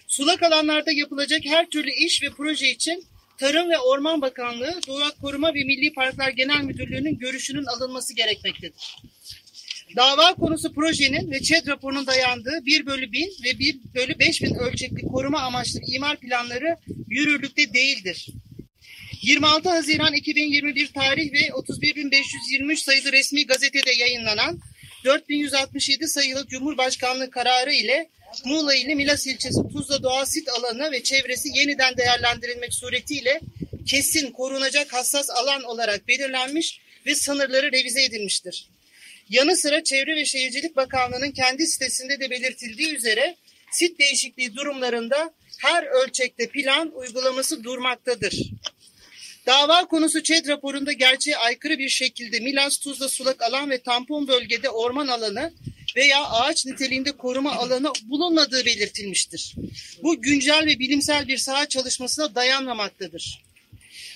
Sulak 0.09 0.43
alanlarda 0.43 0.93
yapılacak 0.93 1.45
her 1.45 1.71
türlü 1.71 1.91
iş 1.91 2.23
ve 2.23 2.31
proje 2.31 2.71
için 2.71 3.07
Tarım 3.39 3.71
ve 3.71 3.79
Orman 3.79 4.23
Bakanlığı, 4.23 4.81
Doğa 4.87 5.11
Koruma 5.11 5.55
ve 5.55 5.65
Milli 5.65 5.93
Parklar 5.93 6.31
Genel 6.31 6.63
Müdürlüğü'nün 6.63 7.19
görüşünün 7.19 7.65
alınması 7.65 8.15
gerekmektedir. 8.15 8.97
Dava 9.97 10.35
konusu 10.35 10.73
projenin 10.73 11.31
ve 11.31 11.41
ÇED 11.41 11.67
raporunun 11.67 12.07
dayandığı 12.07 12.67
1 12.67 12.87
bölü 12.87 13.13
1000 13.13 13.33
ve 13.45 13.59
1 13.59 13.81
bölü 13.95 14.19
5000 14.19 14.55
ölçekli 14.55 15.03
koruma 15.03 15.41
amaçlı 15.41 15.81
imar 15.95 16.17
planları 16.17 16.77
yürürlükte 17.09 17.75
değildir. 17.75 18.29
26 19.23 19.69
Haziran 19.69 20.15
2021 20.15 20.87
tarih 20.87 21.33
ve 21.33 21.41
31.523 21.41 22.77
sayılı 22.77 23.13
resmi 23.13 23.47
gazetede 23.47 23.93
yayınlanan 23.93 24.61
4167 25.07 26.09
sayılı 26.09 26.47
Cumhurbaşkanlığı 26.47 27.31
kararı 27.31 27.73
ile 27.73 28.11
Muğla 28.45 28.75
ili 28.75 28.95
Milas 28.95 29.27
ilçesi 29.27 29.61
Tuzla 29.73 30.03
Doğa 30.03 30.27
Sit 30.27 30.49
alanı 30.49 30.93
ve 30.93 31.03
çevresi 31.03 31.49
yeniden 31.59 31.97
değerlendirilmek 31.97 32.75
suretiyle 32.75 33.41
kesin 33.87 34.31
korunacak 34.31 34.93
hassas 34.93 35.31
alan 35.31 35.63
olarak 35.63 36.09
belirlenmiş 36.09 36.81
ve 37.07 37.15
sınırları 37.15 37.73
revize 37.73 38.05
edilmiştir. 38.05 38.69
Yanı 39.31 39.57
sıra 39.57 39.85
Çevre 39.85 40.17
ve 40.17 40.25
Şehircilik 40.25 40.77
Bakanlığı'nın 40.77 41.31
kendi 41.31 41.67
sitesinde 41.67 42.21
de 42.21 42.31
belirtildiği 42.31 42.97
üzere 42.97 43.37
sit 43.73 43.99
değişikliği 43.99 44.57
durumlarında 44.57 45.35
her 45.59 45.85
ölçekte 45.85 46.49
plan 46.49 46.93
uygulaması 46.95 47.65
durmaktadır. 47.65 48.41
Dava 49.47 49.85
konusu 49.85 50.23
ÇED 50.23 50.49
raporunda 50.49 50.93
gerçeğe 50.93 51.37
aykırı 51.37 51.79
bir 51.79 51.89
şekilde 51.89 52.41
Milas, 52.41 52.79
Tuzla, 52.79 53.09
Sulak 53.09 53.43
alan 53.43 53.71
ve 53.71 53.79
tampon 53.79 54.29
bölgede 54.29 54.71
orman 54.71 55.09
alanı 55.09 55.53
veya 55.97 56.25
ağaç 56.25 56.67
niteliğinde 56.67 57.13
koruma 57.13 57.53
alanı 57.53 57.93
bulunmadığı 58.03 58.67
belirtilmiştir. 58.67 59.55
Bu 60.03 60.23
güncel 60.23 60.67
ve 60.67 60.79
bilimsel 60.79 61.29
bir 61.29 61.39
saha 61.39 61.69
çalışmasına 61.69 62.35
dayanmamaktadır. 62.35 63.43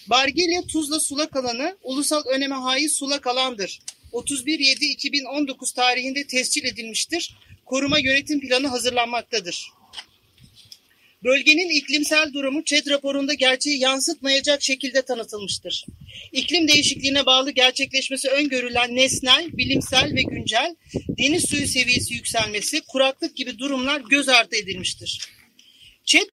Bargelya 0.07 0.62
Tuzla 0.62 1.01
Sulak 1.01 1.37
alanı 1.37 1.76
ulusal 1.83 2.22
öneme 2.26 2.55
haiz 2.55 2.93
sulak 2.93 3.26
alandır. 3.26 3.81
31.7.2019 4.12 5.74
tarihinde 5.74 6.26
tescil 6.26 6.64
edilmiştir. 6.64 7.37
Koruma 7.66 7.99
yönetim 7.99 8.41
planı 8.41 8.66
hazırlanmaktadır. 8.66 9.70
Bölgenin 11.25 11.68
iklimsel 11.68 12.33
durumu 12.33 12.64
ÇED 12.64 12.87
raporunda 12.91 13.35
gerçeği 13.35 13.79
yansıtmayacak 13.79 14.62
şekilde 14.62 15.03
tanıtılmıştır. 15.03 15.85
İklim 16.33 16.68
değişikliğine 16.68 17.27
bağlı 17.27 17.51
gerçekleşmesi 17.51 18.29
öngörülen 18.29 18.97
nesnel, 18.97 19.49
bilimsel 19.53 20.14
ve 20.14 20.23
güncel 20.23 20.77
deniz 21.18 21.49
suyu 21.49 21.66
seviyesi 21.66 22.14
yükselmesi, 22.14 22.81
kuraklık 22.81 23.37
gibi 23.37 23.59
durumlar 23.59 24.01
göz 24.11 24.29
ardı 24.29 24.57
edilmiştir. 24.57 25.21
ÇED 26.05 26.29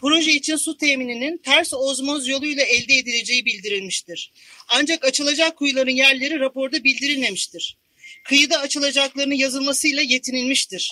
proje 0.00 0.32
için 0.32 0.56
su 0.56 0.76
temininin 0.76 1.38
ters 1.38 1.74
ozmoz 1.74 2.28
yoluyla 2.28 2.62
elde 2.62 2.94
edileceği 2.94 3.44
bildirilmiştir. 3.44 4.32
Ancak 4.68 5.04
açılacak 5.04 5.56
kuyuların 5.56 5.90
yerleri 5.90 6.40
raporda 6.40 6.84
bildirilmemiştir. 6.84 7.76
Kıyıda 8.24 8.58
açılacaklarının 8.58 9.34
yazılmasıyla 9.34 10.02
yetinilmiştir 10.02 10.90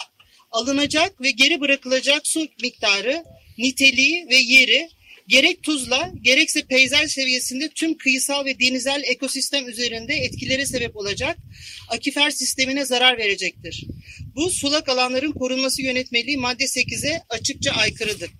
alınacak 0.53 1.21
ve 1.21 1.31
geri 1.31 1.61
bırakılacak 1.61 2.27
su 2.27 2.49
miktarı, 2.63 3.25
niteliği 3.59 4.27
ve 4.31 4.37
yeri 4.37 4.89
gerek 5.29 5.63
tuzla 5.63 6.13
gerekse 6.23 6.63
peyzaj 6.63 7.11
seviyesinde 7.11 7.69
tüm 7.69 7.99
kıyısal 7.99 8.45
ve 8.45 8.61
denizel 8.61 9.03
ekosistem 9.05 9.69
üzerinde 9.69 10.15
etkilere 10.15 10.67
sebep 10.67 10.97
olacak 10.97 11.37
akifer 11.89 12.31
sistemine 12.31 12.85
zarar 12.85 13.19
verecektir. 13.19 13.85
Bu 14.35 14.51
sulak 14.51 14.89
alanların 14.89 15.33
korunması 15.33 15.83
yönetmeliği 15.83 16.37
madde 16.37 16.65
8'e 16.65 17.23
açıkça 17.29 17.71
aykırıdır. 17.71 18.31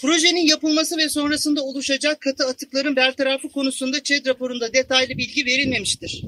Projenin 0.00 0.46
yapılması 0.46 0.96
ve 0.96 1.08
sonrasında 1.08 1.62
oluşacak 1.62 2.20
katı 2.20 2.46
atıkların 2.46 2.96
bertarafı 2.96 3.48
konusunda 3.48 4.02
ÇED 4.02 4.26
raporunda 4.26 4.72
detaylı 4.72 5.18
bilgi 5.18 5.46
verilmemiştir. 5.46 6.22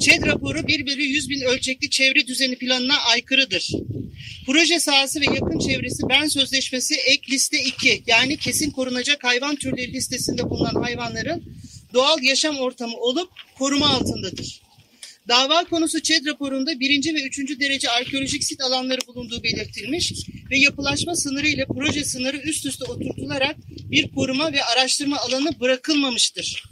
ÇED 0.00 0.26
raporu 0.26 0.66
1 0.66 0.86
bölü 0.86 1.02
100 1.02 1.30
bin 1.30 1.40
ölçekli 1.40 1.90
çevre 1.90 2.26
düzeni 2.26 2.56
planına 2.56 2.94
aykırıdır. 3.12 3.70
Proje 4.46 4.80
sahası 4.80 5.20
ve 5.20 5.24
yakın 5.24 5.58
çevresi 5.58 6.02
Ben 6.08 6.26
Sözleşmesi 6.26 6.94
ek 6.94 7.32
liste 7.32 7.62
2 7.62 8.02
yani 8.06 8.36
kesin 8.36 8.70
korunacak 8.70 9.24
hayvan 9.24 9.56
türleri 9.56 9.92
listesinde 9.92 10.50
bulunan 10.50 10.82
hayvanların 10.82 11.44
doğal 11.94 12.22
yaşam 12.22 12.58
ortamı 12.58 12.96
olup 12.96 13.30
koruma 13.58 13.88
altındadır. 13.88 14.60
Dava 15.30 15.64
konusu 15.64 16.02
ÇED 16.02 16.26
raporunda 16.26 16.80
birinci 16.80 17.14
ve 17.14 17.22
üçüncü 17.22 17.60
derece 17.60 17.90
arkeolojik 17.90 18.44
sit 18.44 18.60
alanları 18.60 18.98
bulunduğu 19.06 19.42
belirtilmiş 19.42 20.12
ve 20.50 20.58
yapılaşma 20.58 21.16
sınırı 21.16 21.48
ile 21.48 21.66
proje 21.66 22.04
sınırı 22.04 22.36
üst 22.36 22.66
üste 22.66 22.84
oturtularak 22.84 23.56
bir 23.90 24.10
koruma 24.10 24.52
ve 24.52 24.64
araştırma 24.64 25.16
alanı 25.16 25.60
bırakılmamıştır. 25.60 26.64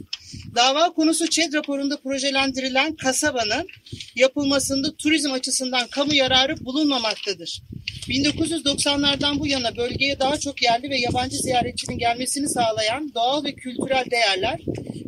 Dava 0.55 0.93
konusu 0.93 1.27
ÇED 1.27 1.53
raporunda 1.53 1.97
projelendirilen 1.97 2.95
kasabanın 2.95 3.67
yapılmasında 4.15 4.95
turizm 4.95 5.31
açısından 5.31 5.87
kamu 5.87 6.13
yararı 6.13 6.65
bulunmamaktadır. 6.65 7.61
1990'lardan 8.07 9.39
bu 9.39 9.47
yana 9.47 9.77
bölgeye 9.77 10.19
daha 10.19 10.39
çok 10.39 10.61
yerli 10.61 10.89
ve 10.89 10.99
yabancı 10.99 11.37
ziyaretçinin 11.37 11.97
gelmesini 11.97 12.49
sağlayan 12.49 13.13
doğal 13.13 13.43
ve 13.43 13.51
kültürel 13.51 14.05
değerler 14.11 14.59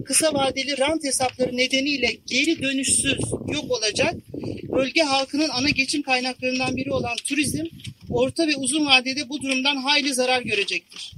kısa 0.05 0.33
vadeli 0.33 0.77
rant 0.77 1.03
hesapları 1.03 1.57
nedeniyle 1.57 2.17
geri 2.25 2.61
dönüşsüz 2.61 3.19
yok 3.53 3.71
olacak. 3.71 4.15
Bölge 4.63 5.01
halkının 5.01 5.49
ana 5.49 5.69
geçim 5.69 6.01
kaynaklarından 6.01 6.75
biri 6.75 6.91
olan 6.91 7.15
turizm 7.27 7.65
orta 8.09 8.47
ve 8.47 8.55
uzun 8.55 8.85
vadede 8.85 9.29
bu 9.29 9.41
durumdan 9.41 9.75
hayli 9.75 10.13
zarar 10.13 10.41
görecektir. 10.41 11.13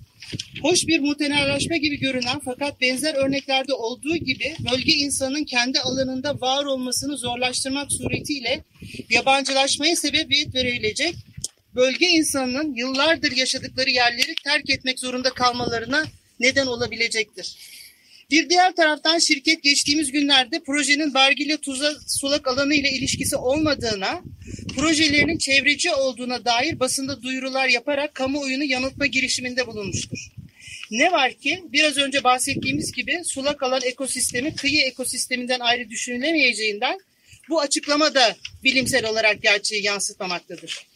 Hoş 0.62 0.88
bir 0.88 1.00
mutenalaşma 1.00 1.78
gibi 1.78 2.00
görünen 2.00 2.40
fakat 2.46 2.82
benzer 2.82 3.14
örneklerde 3.14 3.74
olduğu 3.74 4.16
gibi 4.16 4.56
bölge 4.72 4.94
insanın 4.94 5.44
kendi 5.44 5.80
alanında 5.80 6.42
var 6.42 6.66
olmasını 6.66 7.18
zorlaştırmak 7.18 7.92
suretiyle 7.92 8.64
yabancılaşmaya 9.10 9.96
sebebiyet 9.96 10.56
verilecek 10.56 11.16
bölge 11.76 12.08
insanının 12.08 12.76
yıllardır 12.76 13.32
yaşadıkları 13.32 13.90
yerleri 13.90 14.36
terk 14.44 14.70
etmek 14.70 15.00
zorunda 15.00 15.30
kalmalarına 15.30 16.04
neden 16.40 16.68
olabilecektir. 16.68 17.56
Bir 18.32 18.49
diğer 18.49 18.76
taraftan 18.76 19.19
şirket 19.19 19.63
geçtiğimiz 19.63 20.11
günlerde 20.11 20.59
projenin 20.63 21.13
Bargilya 21.13 21.57
Tuzla 21.57 21.93
sulak 22.07 22.47
alanı 22.47 22.76
ile 22.76 22.91
ilişkisi 22.91 23.36
olmadığına, 23.36 24.21
projelerinin 24.76 25.38
çevreci 25.38 25.91
olduğuna 25.91 26.45
dair 26.45 26.80
basında 26.80 27.21
duyurular 27.21 27.67
yaparak 27.67 28.15
kamuoyunu 28.15 28.63
yanıltma 28.63 29.05
girişiminde 29.05 29.67
bulunmuştur. 29.67 30.32
Ne 30.91 31.11
var 31.11 31.34
ki 31.34 31.63
biraz 31.71 31.97
önce 31.97 32.24
bahsettiğimiz 32.24 32.91
gibi 32.91 33.21
sulak 33.26 33.63
alan 33.63 33.82
ekosistemi 33.84 34.55
kıyı 34.55 34.86
ekosisteminden 34.86 35.59
ayrı 35.59 35.89
düşünülemeyeceğinden 35.89 36.99
bu 37.49 37.61
açıklama 37.61 38.13
da 38.15 38.36
bilimsel 38.63 39.05
olarak 39.05 39.41
gerçeği 39.41 39.84
yansıtmamaktadır. 39.84 40.88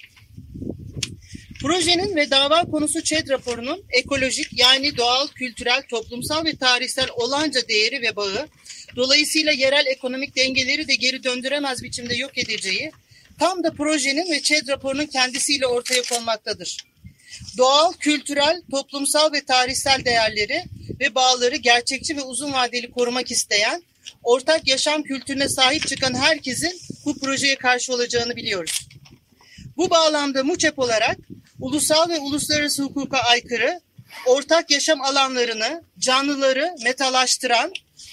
Projenin 1.67 2.15
ve 2.15 2.31
dava 2.31 2.61
konusu 2.61 3.03
ÇED 3.03 3.29
raporunun 3.29 3.83
ekolojik 3.89 4.47
yani 4.51 4.97
doğal, 4.97 5.27
kültürel, 5.27 5.83
toplumsal 5.89 6.45
ve 6.45 6.55
tarihsel 6.55 7.07
olanca 7.15 7.67
değeri 7.67 8.01
ve 8.01 8.15
bağı, 8.15 8.47
dolayısıyla 8.95 9.51
yerel 9.51 9.85
ekonomik 9.85 10.35
dengeleri 10.35 10.87
de 10.87 10.95
geri 10.95 11.23
döndüremez 11.23 11.83
biçimde 11.83 12.15
yok 12.15 12.37
edeceği, 12.37 12.91
tam 13.39 13.63
da 13.63 13.71
projenin 13.71 14.31
ve 14.31 14.41
ÇED 14.41 14.67
raporunun 14.67 15.05
kendisiyle 15.05 15.67
ortaya 15.67 16.01
konmaktadır. 16.01 16.77
Doğal, 17.57 17.93
kültürel, 17.93 18.61
toplumsal 18.71 19.33
ve 19.33 19.45
tarihsel 19.45 20.05
değerleri 20.05 20.63
ve 20.99 21.15
bağları 21.15 21.55
gerçekçi 21.55 22.17
ve 22.17 22.21
uzun 22.21 22.53
vadeli 22.53 22.91
korumak 22.91 23.31
isteyen, 23.31 23.83
ortak 24.23 24.67
yaşam 24.67 25.03
kültürüne 25.03 25.49
sahip 25.49 25.87
çıkan 25.87 26.13
herkesin 26.13 26.81
bu 27.05 27.19
projeye 27.19 27.55
karşı 27.55 27.93
olacağını 27.93 28.35
biliyoruz. 28.35 28.87
Bu 29.77 29.89
bağlamda 29.89 30.43
MUÇEP 30.43 30.79
olarak 30.79 31.17
ulusal 31.59 32.09
ve 32.09 32.19
uluslararası 32.19 32.83
hukuka 32.83 33.17
aykırı, 33.17 33.81
ortak 34.25 34.71
yaşam 34.71 35.01
alanlarını, 35.01 35.83
canlıları 35.99 36.75
metalaştıran, 36.83 37.71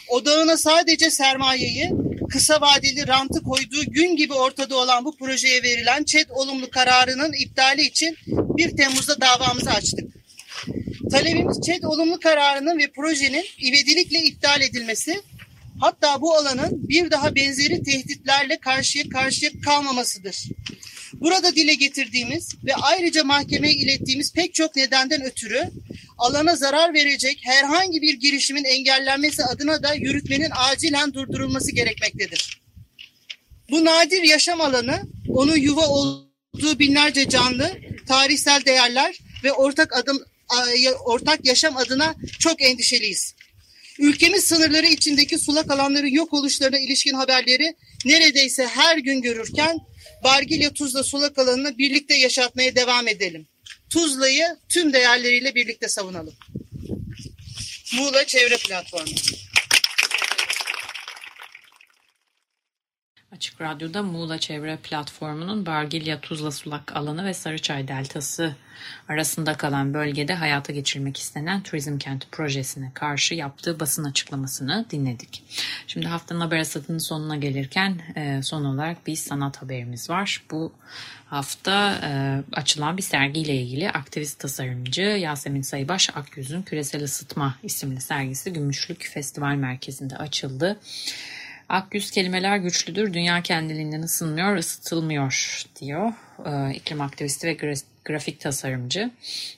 odağına 0.08 0.56
sadece 0.56 1.10
sermayeyi, 1.10 1.90
kısa 2.30 2.60
vadeli 2.60 3.06
rantı 3.06 3.42
koyduğu 3.42 3.84
gün 3.86 4.16
gibi 4.16 4.32
ortada 4.32 4.76
olan 4.76 5.04
bu 5.04 5.16
projeye 5.16 5.62
verilen 5.62 6.04
ÇED 6.04 6.28
olumlu 6.30 6.70
kararının 6.70 7.32
iptali 7.32 7.82
için 7.82 8.16
1 8.26 8.76
Temmuz'da 8.76 9.20
davamızı 9.20 9.70
açtık. 9.70 10.14
Talebimiz 11.10 11.60
ÇED 11.60 11.82
olumlu 11.82 12.20
kararının 12.20 12.78
ve 12.78 12.90
projenin 12.96 13.44
ivedilikle 13.62 14.18
iptal 14.18 14.60
edilmesi, 14.60 15.22
hatta 15.80 16.20
bu 16.20 16.34
alanın 16.34 16.88
bir 16.88 17.10
daha 17.10 17.34
benzeri 17.34 17.82
tehditlerle 17.82 18.56
karşıya 18.56 19.08
karşıya 19.08 19.50
kalmamasıdır. 19.64 20.36
Burada 21.24 21.56
dile 21.56 21.74
getirdiğimiz 21.74 22.54
ve 22.64 22.74
ayrıca 22.74 23.24
mahkemeye 23.24 23.74
ilettiğimiz 23.74 24.32
pek 24.32 24.54
çok 24.54 24.76
nedenden 24.76 25.24
ötürü 25.24 25.70
alana 26.18 26.56
zarar 26.56 26.94
verecek 26.94 27.40
herhangi 27.42 28.02
bir 28.02 28.14
girişimin 28.14 28.64
engellenmesi 28.64 29.44
adına 29.44 29.82
da 29.82 29.94
yürütmenin 29.94 30.50
acilen 30.56 31.14
durdurulması 31.14 31.72
gerekmektedir. 31.72 32.60
Bu 33.70 33.84
nadir 33.84 34.22
yaşam 34.22 34.60
alanı 34.60 35.02
onun 35.28 35.56
yuva 35.56 35.86
olduğu 35.86 36.78
binlerce 36.78 37.28
canlı, 37.28 37.72
tarihsel 38.08 38.64
değerler 38.64 39.18
ve 39.44 39.52
ortak 39.52 39.96
adım 39.96 40.18
ortak 41.04 41.44
yaşam 41.44 41.76
adına 41.76 42.14
çok 42.38 42.62
endişeliyiz. 42.62 43.34
Ülkemiz 43.98 44.44
sınırları 44.44 44.86
içindeki 44.86 45.38
sulak 45.38 45.70
alanların 45.70 46.06
yok 46.06 46.32
oluşlarına 46.32 46.78
ilişkin 46.78 47.14
haberleri 47.14 47.74
neredeyse 48.04 48.66
her 48.66 48.98
gün 48.98 49.22
görürken 49.22 49.80
Bargilya 50.24 50.72
Tuzla 50.72 51.02
sulak 51.02 51.38
alanını 51.38 51.78
birlikte 51.78 52.14
yaşatmaya 52.14 52.76
devam 52.76 53.08
edelim. 53.08 53.46
Tuzla'yı 53.90 54.56
tüm 54.68 54.92
değerleriyle 54.92 55.54
birlikte 55.54 55.88
savunalım. 55.88 56.34
Muğla 57.96 58.26
Çevre 58.26 58.56
Platformu. 58.56 59.14
Açık 63.32 63.60
Radyo'da 63.60 64.02
Muğla 64.02 64.38
Çevre 64.38 64.78
Platformu'nun 64.82 65.66
Bargilya 65.66 66.20
Tuzla 66.20 66.50
Sulak 66.50 66.96
alanı 66.96 67.24
ve 67.24 67.34
Sarıçay 67.34 67.88
Deltası 67.88 68.56
arasında 69.08 69.54
kalan 69.54 69.94
bölgede 69.94 70.34
hayata 70.34 70.72
geçirmek 70.72 71.18
istenen 71.18 71.62
turizm 71.62 71.98
kenti 71.98 72.28
projesine 72.30 72.90
karşı 72.94 73.34
yaptığı 73.34 73.80
basın 73.80 74.04
açıklamasını 74.04 74.86
dinledik. 74.90 75.42
Şimdi 75.86 76.06
haftanın 76.06 76.40
haber 76.40 76.58
asatının 76.58 76.98
sonuna 76.98 77.36
gelirken 77.36 77.98
e, 78.16 78.42
son 78.42 78.64
olarak 78.64 79.06
bir 79.06 79.16
sanat 79.16 79.62
haberimiz 79.62 80.10
var. 80.10 80.42
Bu 80.50 80.72
hafta 81.26 82.00
e, 82.02 82.10
açılan 82.52 82.96
bir 82.96 83.02
sergiyle 83.02 83.54
ilgili 83.54 83.90
aktivist 83.90 84.38
tasarımcı 84.40 85.02
Yasemin 85.02 85.62
Sayıbaş 85.62 86.10
Akyüz'ün 86.16 86.62
Küresel 86.62 87.00
Isıtma 87.00 87.58
isimli 87.62 88.00
sergisi 88.00 88.52
Gümüşlük 88.52 89.10
Festival 89.12 89.54
Merkezi'nde 89.54 90.16
açıldı. 90.16 90.80
Akgüz 91.68 92.10
kelimeler 92.10 92.56
güçlüdür, 92.56 93.14
dünya 93.14 93.42
kendiliğinden 93.42 94.02
ısınmıyor, 94.02 94.56
ısıtılmıyor 94.56 95.62
diyor. 95.80 96.12
Ee, 96.46 96.74
iklim 96.74 97.00
aktivisti 97.00 97.46
ve 97.46 97.76
grafik 98.04 98.40
tasarımcı. 98.40 99.10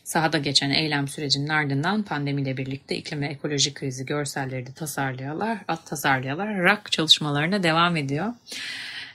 Sahada 0.05 0.39
geçen 0.39 0.71
eylem 0.71 1.09
sürecinin 1.09 1.49
ardından 1.49 2.03
pandemiyle 2.03 2.57
birlikte 2.57 2.97
iklim 2.97 3.21
ve 3.21 3.27
ekoloji 3.27 3.75
krizi 3.75 4.07
görselleri 4.07 4.67
de 4.67 4.73
tasarlayalar, 4.73 5.59
at 5.69 5.87
tasarlayalar, 5.87 6.57
rak 6.57 6.93
çalışmalarına 6.93 7.63
devam 7.63 7.97
ediyor. 7.97 8.33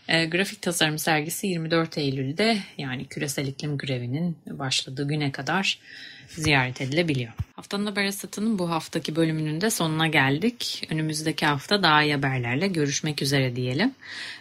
E, 0.07 0.25
grafik 0.25 0.61
tasarım 0.61 0.97
sergisi 0.97 1.47
24 1.47 1.97
Eylül'de 1.97 2.57
yani 2.77 3.05
küresel 3.05 3.47
iklim 3.47 3.77
grevinin 3.77 4.37
başladığı 4.49 5.07
güne 5.07 5.31
kadar 5.31 5.79
ziyaret 6.27 6.81
edilebiliyor. 6.81 7.31
Haftanın 7.55 7.85
haber 7.85 8.03
esatının 8.03 8.59
bu 8.59 8.69
haftaki 8.69 9.15
bölümünün 9.15 9.61
de 9.61 9.69
sonuna 9.69 10.07
geldik. 10.07 10.87
Önümüzdeki 10.89 11.45
hafta 11.45 11.83
daha 11.83 12.03
iyi 12.03 12.13
haberlerle 12.13 12.67
görüşmek 12.67 13.21
üzere 13.21 13.55
diyelim. 13.55 13.91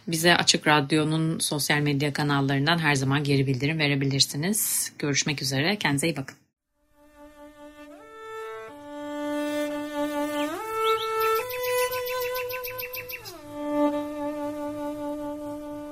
Bize 0.09 0.37
Açık 0.37 0.67
Radyo'nun 0.67 1.39
sosyal 1.39 1.81
medya 1.81 2.13
kanallarından 2.13 2.79
her 2.79 2.95
zaman 2.95 3.25
geri 3.25 3.47
bildirim 3.47 3.79
verebilirsiniz. 3.79 4.93
Görüşmek 4.99 5.43
üzere. 5.43 5.77
Kendinize 5.77 6.09
iyi 6.09 6.17
bakın. 6.17 6.40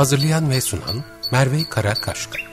Hazırlayan 0.00 0.50
ve 0.50 0.60
sunan 0.60 1.04
Merve 1.30 1.64
Karakaşka 1.64 2.49